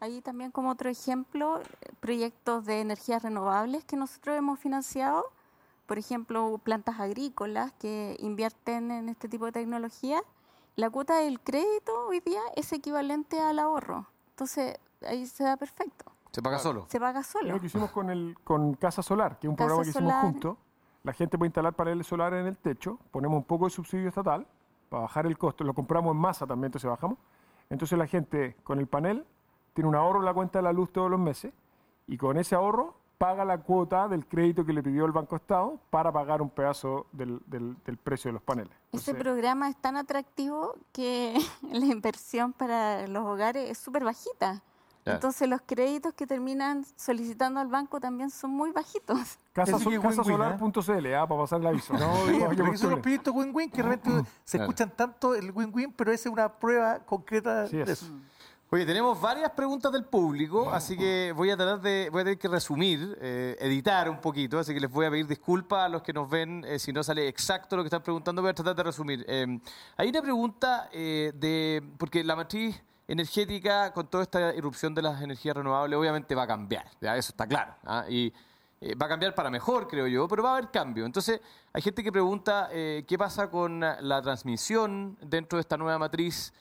[0.00, 1.60] Ahí también como otro ejemplo,
[2.00, 5.24] proyectos de energías renovables que nosotros hemos financiado,
[5.86, 10.20] por ejemplo, plantas agrícolas que invierten en este tipo de tecnología,
[10.74, 14.06] la cuota del crédito hoy día es equivalente al ahorro.
[14.30, 16.10] Entonces, ahí se da perfecto.
[16.32, 16.86] Se paga solo.
[16.88, 17.48] Se paga solo.
[17.48, 20.14] Es lo que hicimos con, el, con Casa Solar, que es un programa que hicimos
[20.14, 20.56] juntos.
[21.04, 24.46] La gente puede instalar paneles solares en el techo, ponemos un poco de subsidio estatal
[24.88, 27.18] para bajar el costo, lo compramos en masa también, entonces bajamos.
[27.72, 29.24] Entonces la gente con el panel
[29.72, 31.54] tiene un ahorro en la cuenta de la luz todos los meses
[32.06, 35.78] y con ese ahorro paga la cuota del crédito que le pidió el Banco Estado
[35.88, 37.40] para pagar un pedazo del,
[38.04, 38.72] precio de los paneles.
[38.92, 41.38] Ese programa es tan atractivo que
[41.72, 44.62] la inversión para los hogares es súper bajita.
[45.04, 49.38] Entonces los créditos que terminan solicitando al banco también son muy bajitos.
[49.52, 51.12] Casasolar.cl, ¿eh?
[51.12, 51.92] para pasar el aviso.
[51.94, 56.28] No, bien, son los proyectos win-win que realmente se escuchan tanto el win-win, pero esa
[56.28, 58.06] es una prueba concreta de eso.
[58.70, 62.38] Oye, tenemos varias preguntas del público, así que voy a tratar de, voy a tener
[62.38, 66.00] que resumir, eh, editar un poquito, así que les voy a pedir disculpas a los
[66.00, 68.74] que nos ven eh, si no sale exacto lo que están preguntando, voy a tratar
[68.74, 69.26] de resumir.
[69.28, 72.82] hay una pregunta de, porque la matriz
[73.12, 77.46] energética, con toda esta irrupción de las energías renovables, obviamente va a cambiar, eso está
[77.46, 77.74] claro.
[77.84, 78.06] ¿ah?
[78.08, 78.32] Y
[78.80, 81.04] eh, va a cambiar para mejor, creo yo, pero va a haber cambio.
[81.04, 81.40] Entonces,
[81.72, 86.52] hay gente que pregunta eh, qué pasa con la transmisión dentro de esta nueva matriz.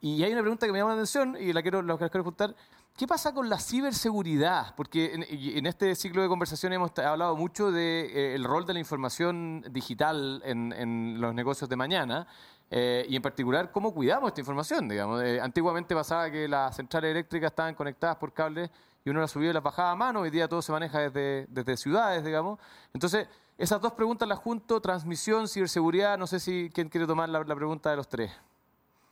[0.00, 2.54] Y hay una pregunta que me llama la atención y la quiero, la quiero preguntar.
[2.96, 4.74] ¿Qué pasa con la ciberseguridad?
[4.74, 7.74] Porque en, este ciclo de conversación hemos hablado mucho del
[8.12, 12.26] de, eh, rol de la información digital en, en los negocios de mañana.
[12.70, 14.88] Eh, y en particular cómo cuidamos esta información.
[14.88, 15.22] Digamos.
[15.22, 18.70] Eh, antiguamente pasaba que las centrales eléctricas estaban conectadas por cables
[19.04, 21.46] y uno las subía y las bajaba a mano, hoy día todo se maneja desde,
[21.48, 22.58] desde ciudades, digamos.
[22.92, 27.44] Entonces, esas dos preguntas las junto, transmisión, ciberseguridad, no sé si quién quiere tomar la,
[27.44, 28.30] pregunta de los tres.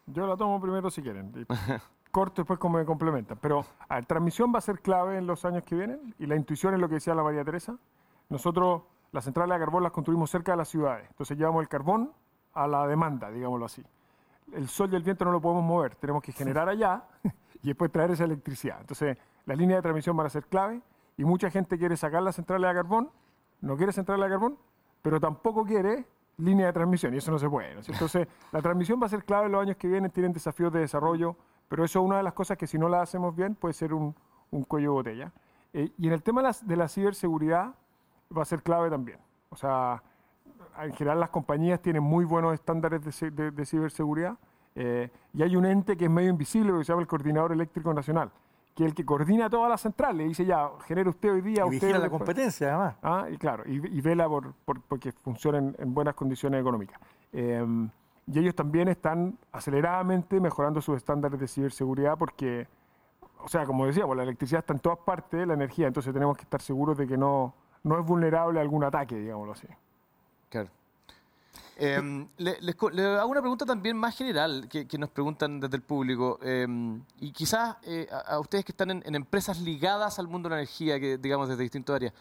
[0.06, 1.46] Yo la tomo primero si quieren.
[2.10, 3.38] Corto después como me complementan.
[3.40, 6.36] Pero, a ver, transmisión va a ser clave en los años que vienen y la
[6.36, 7.76] intuición es lo que decía la María Teresa.
[8.30, 8.82] Nosotros
[9.12, 11.06] las centrales de carbón las construimos cerca de las ciudades.
[11.10, 12.12] Entonces llevamos el carbón
[12.54, 13.84] a la demanda, digámoslo así.
[14.52, 17.04] El sol y el viento no lo podemos mover, tenemos que generar allá
[17.62, 18.80] y después traer esa electricidad.
[18.80, 20.80] Entonces, las líneas de transmisión van a ser clave
[21.16, 23.10] y mucha gente quiere sacar la central de carbón,
[23.60, 24.58] no quiere central de carbón,
[25.02, 26.06] pero tampoco quiere
[26.38, 27.72] línea de transmisión y eso no se puede.
[27.72, 30.80] Entonces, la transmisión va a ser clave en los años que vienen, tienen desafíos de
[30.80, 31.36] desarrollo,
[31.68, 33.92] pero eso es una de las cosas que si no la hacemos bien puede ser
[33.92, 34.14] un,
[34.50, 35.32] un cuello de botella.
[35.72, 37.74] Eh, y en el tema de la, de la ciberseguridad
[38.36, 39.18] va a ser clave también.
[39.50, 40.02] O sea,
[40.82, 44.36] en general las compañías tienen muy buenos estándares de, ciberseguridad
[44.74, 47.92] eh, y hay un ente que es medio invisible que se llama el Coordinador Eléctrico
[47.92, 48.30] Nacional,
[48.74, 51.64] que es el que coordina todas las centrales y dice ya, genera usted hoy día...
[51.66, 52.96] Y usted la competencia además.
[53.02, 57.00] Ah, y claro, y, vela por, por, que funcionen en buenas condiciones económicas.
[57.32, 57.90] Em,
[58.26, 62.68] y ellos también están aceleradamente mejorando sus estándares de ciberseguridad porque,
[63.42, 66.42] o sea, como decía, la electricidad está en todas partes, la energía, entonces tenemos que
[66.42, 69.66] estar seguros de que no, no es vulnerable a algún ataque, digámoslo así.
[70.48, 70.70] Claro.
[71.80, 72.58] Em, le,
[73.20, 76.40] hago una pregunta también más general que, nos preguntan desde el público.
[76.42, 80.60] Em, y quizás eh, a, ustedes que están en, empresas ligadas al mundo de la
[80.62, 82.12] energía, que digamos desde distintas áreas,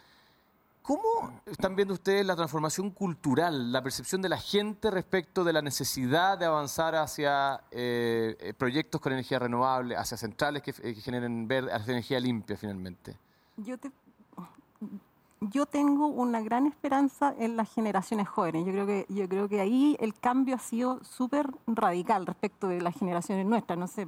[0.83, 5.63] ¿cómo están viendo ustedes la transformación cultural, la percepción de la gente respecto de la
[5.63, 12.19] necesidad de avanzar hacia eh, eh, proyectos con energía renovable, hacia centrales que, generen energía
[12.19, 13.17] limpia finalmente?
[13.57, 13.91] Yo te
[15.39, 18.65] yo tengo una gran esperanza en las generaciones jóvenes.
[18.65, 22.81] Yo creo que, yo creo que ahí el cambio ha sido súper radical respecto de
[22.81, 23.77] las generaciones nuestras.
[23.77, 24.07] No sé,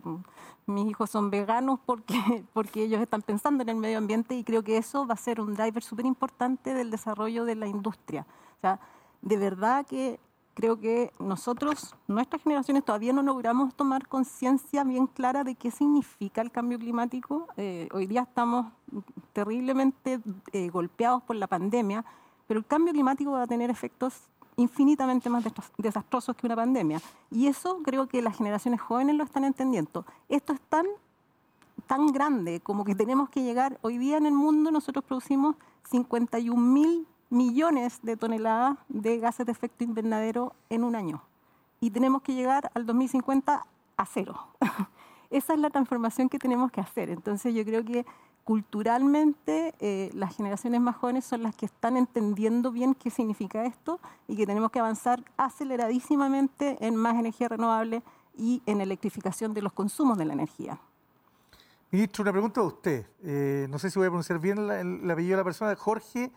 [0.65, 4.63] mis hijos son veganos porque, porque ellos están pensando en el medio ambiente y creo
[4.63, 8.25] que eso va a ser un driver súper importante del desarrollo de la industria.
[8.57, 8.79] O sea,
[9.21, 10.19] de verdad que
[10.59, 16.41] creo que nosotros, nuestras generaciones, todavía no logramos tomar conciencia bien clara de qué significa
[16.41, 17.47] el cambio climático.
[17.55, 18.65] Eh, hoy día estamos
[19.31, 20.19] terriblemente
[20.51, 22.03] eh, golpeados por la pandemia,
[22.45, 24.15] pero el cambio climático va a tener efectos
[24.57, 25.45] infinitamente más
[25.77, 27.01] desastrosos que una pandemia.
[27.31, 30.05] Y eso creo que las generaciones jóvenes lo están entendiendo.
[30.27, 30.85] Esto es tan,
[31.87, 35.55] tan grande como que tenemos que llegar, hoy día en el mundo nosotros producimos
[35.89, 41.21] 51 mil millones de toneladas de gases de efecto invernadero en un año.
[41.79, 43.65] Y tenemos que llegar al 2050
[43.97, 44.47] a cero.
[45.29, 47.09] Esa es la transformación que tenemos que hacer.
[47.09, 48.05] Entonces yo creo que
[48.43, 53.99] culturalmente eh, las generaciones más jóvenes son las que están entendiendo bien qué significa esto
[54.27, 58.01] y que tenemos que avanzar aceleradísimamente en más energía renovable,
[58.39, 60.79] y en electrificación de los consumos de la energía.
[61.91, 63.05] Ministro, una pregunta a usted.
[63.23, 66.31] Eh, no sé si voy a pronunciar bien el apellido de la persona, Jorge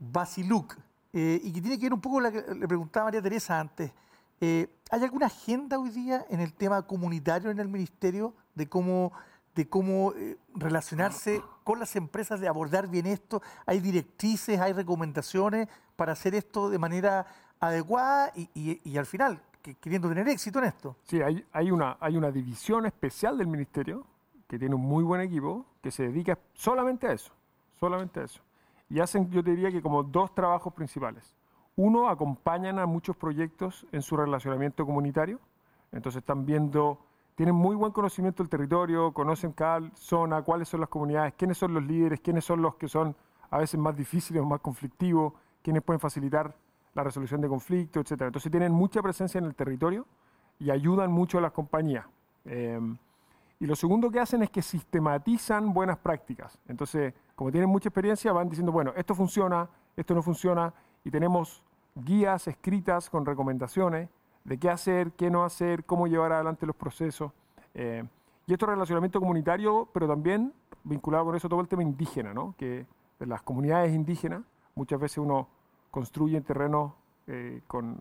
[0.00, 0.76] Basiluk,
[1.12, 3.60] eh, y que tiene que ver un poco con la que le preguntaba María Teresa
[3.60, 3.92] antes.
[4.40, 9.12] Eh, ¿Hay alguna agenda hoy día en el tema comunitario en el Ministerio de cómo,
[9.54, 13.42] de cómo eh, relacionarse con las empresas, de abordar bien esto?
[13.66, 17.26] ¿Hay directrices, hay recomendaciones para hacer esto de manera
[17.60, 20.96] adecuada y, y- y al final, que- queriendo tener éxito en esto?
[21.04, 24.06] Sí, hay, hay, una, hay una división especial del ministerio
[24.48, 27.30] que tiene un muy buen equipo que se dedica solamente a eso,
[27.78, 28.40] solamente a eso.
[28.90, 31.34] Y hacen, yo diría que como dos trabajos principales.
[31.76, 35.38] Uno, acompañan a muchos proyectos en su relacionamiento comunitario.
[35.92, 36.98] Entonces están viendo,
[37.36, 41.72] tienen muy buen conocimiento del territorio, conocen cada zona, cuáles son las comunidades, quiénes son
[41.72, 43.14] los líderes, quiénes son los que son
[43.50, 45.32] a veces más difíciles o más conflictivos,
[45.62, 46.54] quiénes pueden facilitar
[46.94, 48.28] la resolución de conflictos, etcétera.
[48.28, 50.06] Entonces tienen mucha presencia en el territorio
[50.58, 52.04] y ayudan mucho a las compañías.
[52.44, 52.78] Eh,
[53.60, 56.58] y lo segundo que hacen es que sistematizan buenas prácticas.
[56.66, 60.72] Entonces, como tienen mucha experiencia, van diciendo, bueno, esto funciona, esto no funciona,
[61.04, 61.62] y tenemos
[61.94, 64.08] guías escritas con recomendaciones
[64.44, 67.32] de qué hacer, qué no hacer, cómo llevar adelante los procesos.
[67.74, 68.02] Eh,
[68.46, 72.54] y esto es relacionamiento comunitario, pero también vinculado con eso todo el tema indígena, ¿no?
[72.56, 72.86] que
[73.18, 74.42] de las comunidades indígenas
[74.74, 75.48] muchas veces uno
[75.90, 76.92] construye en terrenos
[77.26, 77.98] eh, con,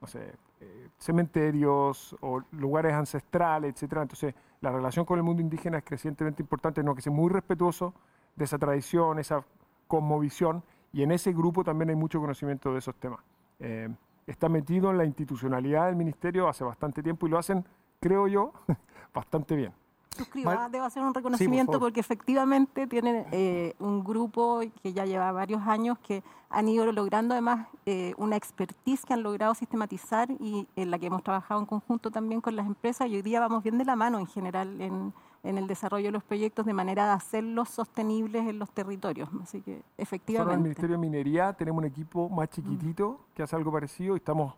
[0.00, 4.02] no sé, eh, cementerios o lugares ancestrales, etcétera.
[4.02, 7.94] Entonces, la relación con el mundo indígena es crecientemente importante, no que sea muy respetuoso
[8.34, 9.44] de esa tradición, esa
[9.86, 13.20] cosmovisión, y en ese grupo también hay mucho conocimiento de esos temas.
[13.60, 13.88] Eh,
[14.26, 17.64] está metido en la institucionalidad del ministerio hace bastante tiempo y lo hacen,
[18.00, 18.52] creo yo,
[19.14, 19.72] bastante bien.
[20.16, 25.04] Suscribo, Mar- ah, debo hacer un reconocimiento porque efectivamente tienen eh, un grupo que ya
[25.04, 30.30] lleva varios años que han ido logrando además eh, una expertise que han logrado sistematizar
[30.40, 33.38] y en la que hemos trabajado en conjunto también con las empresas y hoy día
[33.40, 35.12] vamos bien de la mano en general en,
[35.44, 39.28] en el desarrollo de los proyectos de manera de hacerlos sostenibles en los territorios.
[39.42, 40.62] Así que Nosotros en el efectivamente.
[40.62, 44.54] Ministerio de Minería tenemos un equipo más chiquitito que hace algo parecido y estamos,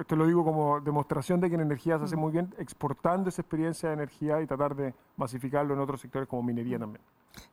[0.00, 3.42] esto lo digo como demostración de que en energía se hace muy bien, exportando esa
[3.42, 7.02] experiencia de energía y tratar de masificarlo en otros sectores como minería también.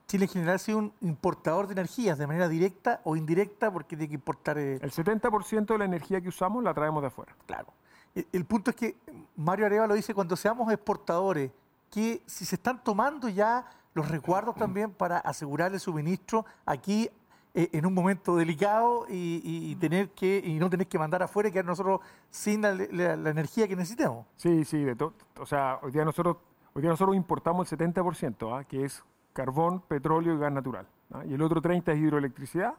[0.08, 3.96] Chile en general ha sido un importador de energías de manera directa o indirecta porque
[3.96, 4.58] tiene que importar...
[4.58, 7.36] eh, El 70% de la energía que usamos la traemos de afuera.
[7.46, 7.68] claro.
[8.16, 8.96] El, el punto es que
[9.36, 11.52] Mario Arevalo dice, cuando seamos exportadores,
[11.92, 17.10] que si se están tomando ya los resguardos también para asegurar el suministro aquí
[17.54, 21.24] eh, en un momento delicado y, y- y tener que y no tener que mandar
[21.24, 24.26] afuera y quedar nosotros sin la, la- la energía que necesitemos.
[24.36, 26.38] Sí, sí, de to- o sea, hoy día nosotros,
[26.74, 28.64] hoy día nosotros importamos el 70%, ¿ah?
[28.64, 30.88] que es carbón, petróleo y gas natural.
[31.14, 31.24] ¿ah?
[31.26, 32.74] Y el otro 30% es hidroelectricidad,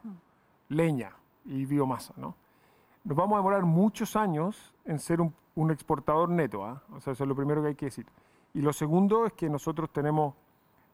[0.69, 1.11] leña
[1.45, 2.13] y biomasa.
[2.17, 2.35] ¿no?
[3.03, 6.63] Nos vamos a demorar muchos años en ser un, un exportador neto.
[6.65, 6.81] ¿ah?
[6.93, 8.05] O sea, eso es lo primero que hay que decir.
[8.53, 10.33] Y lo segundo es que nosotros tenemos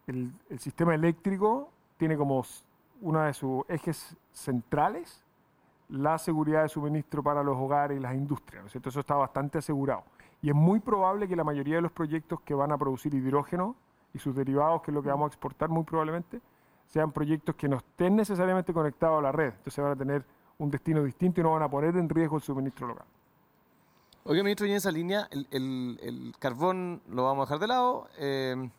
[0.07, 2.43] el, el sistema eléctrico, tiene como
[3.01, 5.23] una de sus ejes centrales
[5.89, 8.61] la seguridad de suministro para los hogares y las industrias.
[8.63, 8.89] ¿no es cierto?
[8.89, 10.03] Eso está bastante asegurado.
[10.41, 13.75] Y es muy probable que la mayoría de los proyectos que van a producir hidrógeno
[14.13, 16.41] y sus derivados, que es lo que vamos a exportar muy probablemente,
[16.87, 19.53] sean proyectos que no estén necesariamente conectados a la red.
[19.53, 20.25] Entonces van a tener
[20.57, 23.05] un destino distinto y no van a poner en riesgo el suministro local.
[24.25, 27.67] Oiga, ministro, y en esa línea, el, el- el carbón lo vamos a dejar de
[27.67, 28.07] lado.
[28.17, 28.69] eh,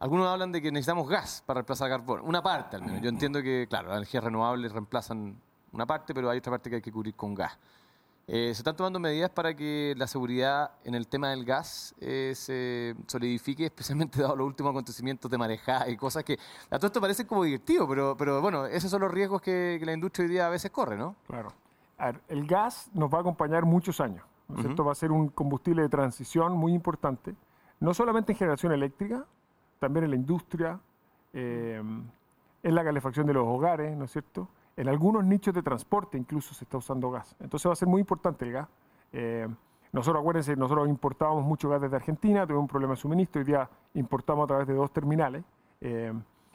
[0.00, 2.20] algunos hablan de que necesitamos gas para reemplazar carbón.
[2.22, 3.00] Una parte, al menos.
[3.02, 5.36] Yo entiendo que, claro, las energías renovables reemplazan
[5.72, 7.58] una parte, pero hay otra parte que hay que cubrir con gas.
[8.26, 12.32] Eh, se están tomando medidas para que la seguridad en el tema del gas eh,
[12.36, 16.38] se solidifique, especialmente dado los últimos acontecimientos de marejada y cosas que
[16.70, 19.86] a todo esto parece como divertido, pero, pero bueno, esos son los riesgos que, que
[19.86, 21.16] la industria hoy día a veces corre, ¿no?
[21.26, 21.52] Claro.
[21.96, 24.24] A ver, el gas nos va a acompañar muchos años.
[24.48, 24.84] ¿no es cierto?
[24.84, 27.34] Va a ser un combustible de transición muy importante,
[27.80, 29.26] no solamente en generación eléctrica,
[29.78, 30.78] también en la industria,
[31.32, 31.82] eh,
[32.62, 34.48] en la calefacción de los hogares, ¿no es cierto?
[34.76, 37.36] En algunos nichos de transporte incluso se está usando gas.
[37.40, 38.68] Entonces va a ser muy importante el gas.
[39.12, 39.48] Eh,
[39.92, 43.68] nosotros, acuérdense, nosotros importábamos mucho gas desde Argentina, tuvimos un problema de suministro, hoy día
[43.94, 45.44] importamos a través de dos terminales.
[45.80, 46.12] eh,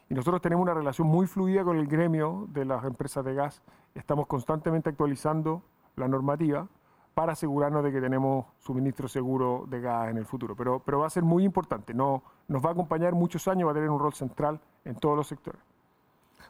[0.09, 3.63] y nosotros tenemos una relación muy fluida con el gremio de las empresas de gas.
[3.95, 5.63] Estamos constantemente actualizando
[5.95, 6.67] la normativa
[7.13, 10.55] para asegurarnos de que tenemos suministro seguro de gas en el futuro.
[10.55, 13.71] Pero, pero va a ser muy importante, no, nos va a acompañar muchos años, va
[13.71, 15.61] a tener un rol central en todos los sectores.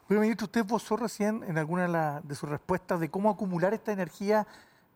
[0.08, 4.46] Oiga, ministro, usted posó recién en alguna de, sus respuestas de cómo acumular esta energía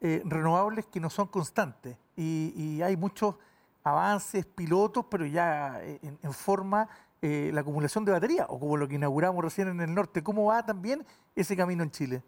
[0.01, 1.97] eh, renovables que no son constantes.
[2.17, 3.37] Y, hay muchos
[3.85, 6.89] avances, pilotos, pero ya eh, en, en forma
[7.21, 10.23] eh, la acumulación de batería, o como lo que inauguramos recién en el norte.
[10.23, 11.05] ¿Cómo va también
[11.35, 12.23] ese camino en Chile?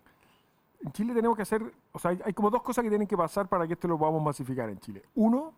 [0.83, 1.63] En Chile tenemos que hacer,
[1.93, 4.23] o sea, hay, como dos cosas que tienen que pasar para que esto lo podamos
[4.23, 5.03] masificar en Chile.
[5.15, 5.53] Uno,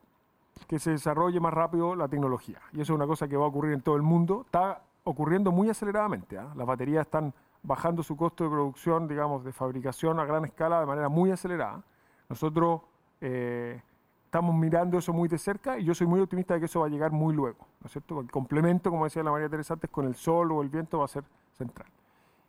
[0.67, 2.61] que se desarrolle más rápido la tecnología.
[2.73, 4.43] Y eso es una cosa que va a ocurrir en todo el mundo.
[4.45, 6.39] Está ocurriendo muy aceleradamente.
[6.39, 6.53] ¿ah?
[6.57, 10.87] Las baterías están bajando su costo de producción, digamos, de fabricación a gran escala de
[10.87, 11.83] manera muy acelerada.
[12.29, 12.81] Nosotros
[13.21, 13.81] eh,
[14.25, 16.87] estamos mirando eso muy de cerca y yo soy muy optimista de que eso va
[16.87, 18.21] a llegar muy luego, ¿no es cierto?
[18.21, 21.05] El complemento, como decía la María Teresa antes, con el sol o el viento va
[21.05, 21.87] a ser central.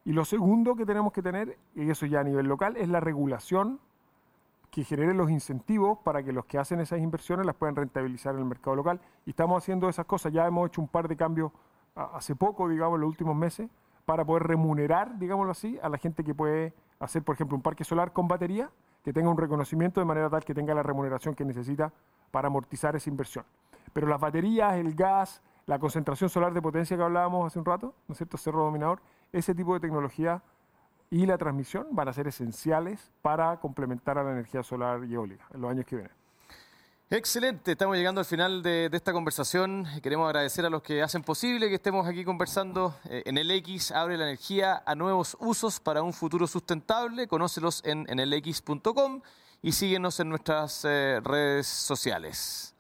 [0.06, 3.00] Y lo segundo que tenemos que tener, y eso ya a nivel local, es la
[3.00, 3.80] regulación
[4.70, 8.40] que genere los incentivos para que los que hacen esas inversiones las puedan rentabilizar en
[8.40, 9.00] el mercado local.
[9.26, 11.52] Y estamos haciendo esas cosas, ya hemos hecho un par de cambios
[11.96, 13.70] hace poco, digamos, en los últimos meses,
[14.06, 17.84] para poder remunerar, digámoslo así, a la gente que puede hacer, por ejemplo, un parque
[17.84, 18.72] solar con batería,
[19.04, 21.94] que tenga un reconocimiento de manera tal que tenga la remuneración que necesita
[22.32, 23.46] para amortizar esa inversión.
[23.94, 27.94] Pero las baterías, el gas, la concentración solar de potencia que hablábamos hace un rato,
[28.08, 29.02] ¿no es cierto?, cerro dominador,
[29.34, 30.42] ese tipo de tecnología
[31.10, 35.46] y la transmisión van a ser esenciales para complementar a la energía solar y eólica
[35.54, 36.16] en los años que vienen.
[37.10, 39.86] Excelente, estamos llegando al final de, esta conversación.
[40.02, 42.96] Queremos agradecer a los que hacen posible que estemos aquí conversando.
[43.08, 47.28] Eh, en el X abre la energía a nuevos usos para un futuro sustentable.
[47.28, 49.22] Conócelos en, en elx.com
[49.62, 52.73] y síguenos en nuestras eh, redes sociales.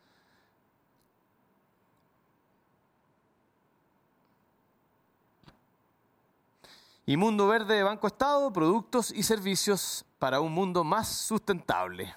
[7.06, 12.16] Y Mundo Verde de Banco Estado, productos y servicios para un mundo más sustentable.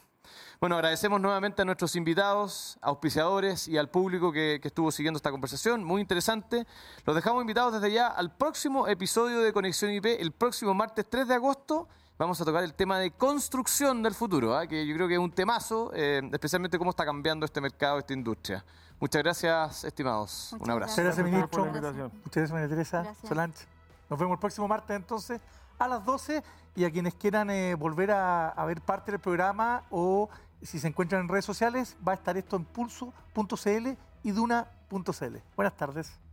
[0.61, 5.82] Bueno, agradecemos nuevamente a nuestros invitados, auspiciadores y al público que, estuvo siguiendo esta conversación.
[5.82, 6.68] Muy interesante.
[7.05, 11.26] Los dejamos invitados desde ya al próximo episodio de Conexión IP, el próximo martes 3
[11.26, 11.89] de agosto.
[12.16, 14.68] Vamos a tocar el tema de construcción del futuro, ¿ah?
[14.68, 18.12] que yo creo que es un temazo, eh, especialmente cómo está cambiando este mercado, esta
[18.12, 18.64] industria.
[19.01, 20.55] Muchas gracias, estimados.
[20.61, 20.93] un abrazo.
[20.93, 21.66] Muchas gracias, ministro.
[21.66, 23.14] Muchas gracias, María Teresa.
[23.26, 23.76] Solange.
[24.09, 25.41] Nos vemos el próximo martes entonces
[25.79, 26.43] a las 12
[26.75, 30.29] y a quienes quieran eh, volver a, a ver parte del programa o
[30.63, 33.89] si se encuentran en redes sociales, va a estar esto en pulso.cl
[34.23, 35.37] y duna.cl.
[35.57, 36.26] Buenas tardes.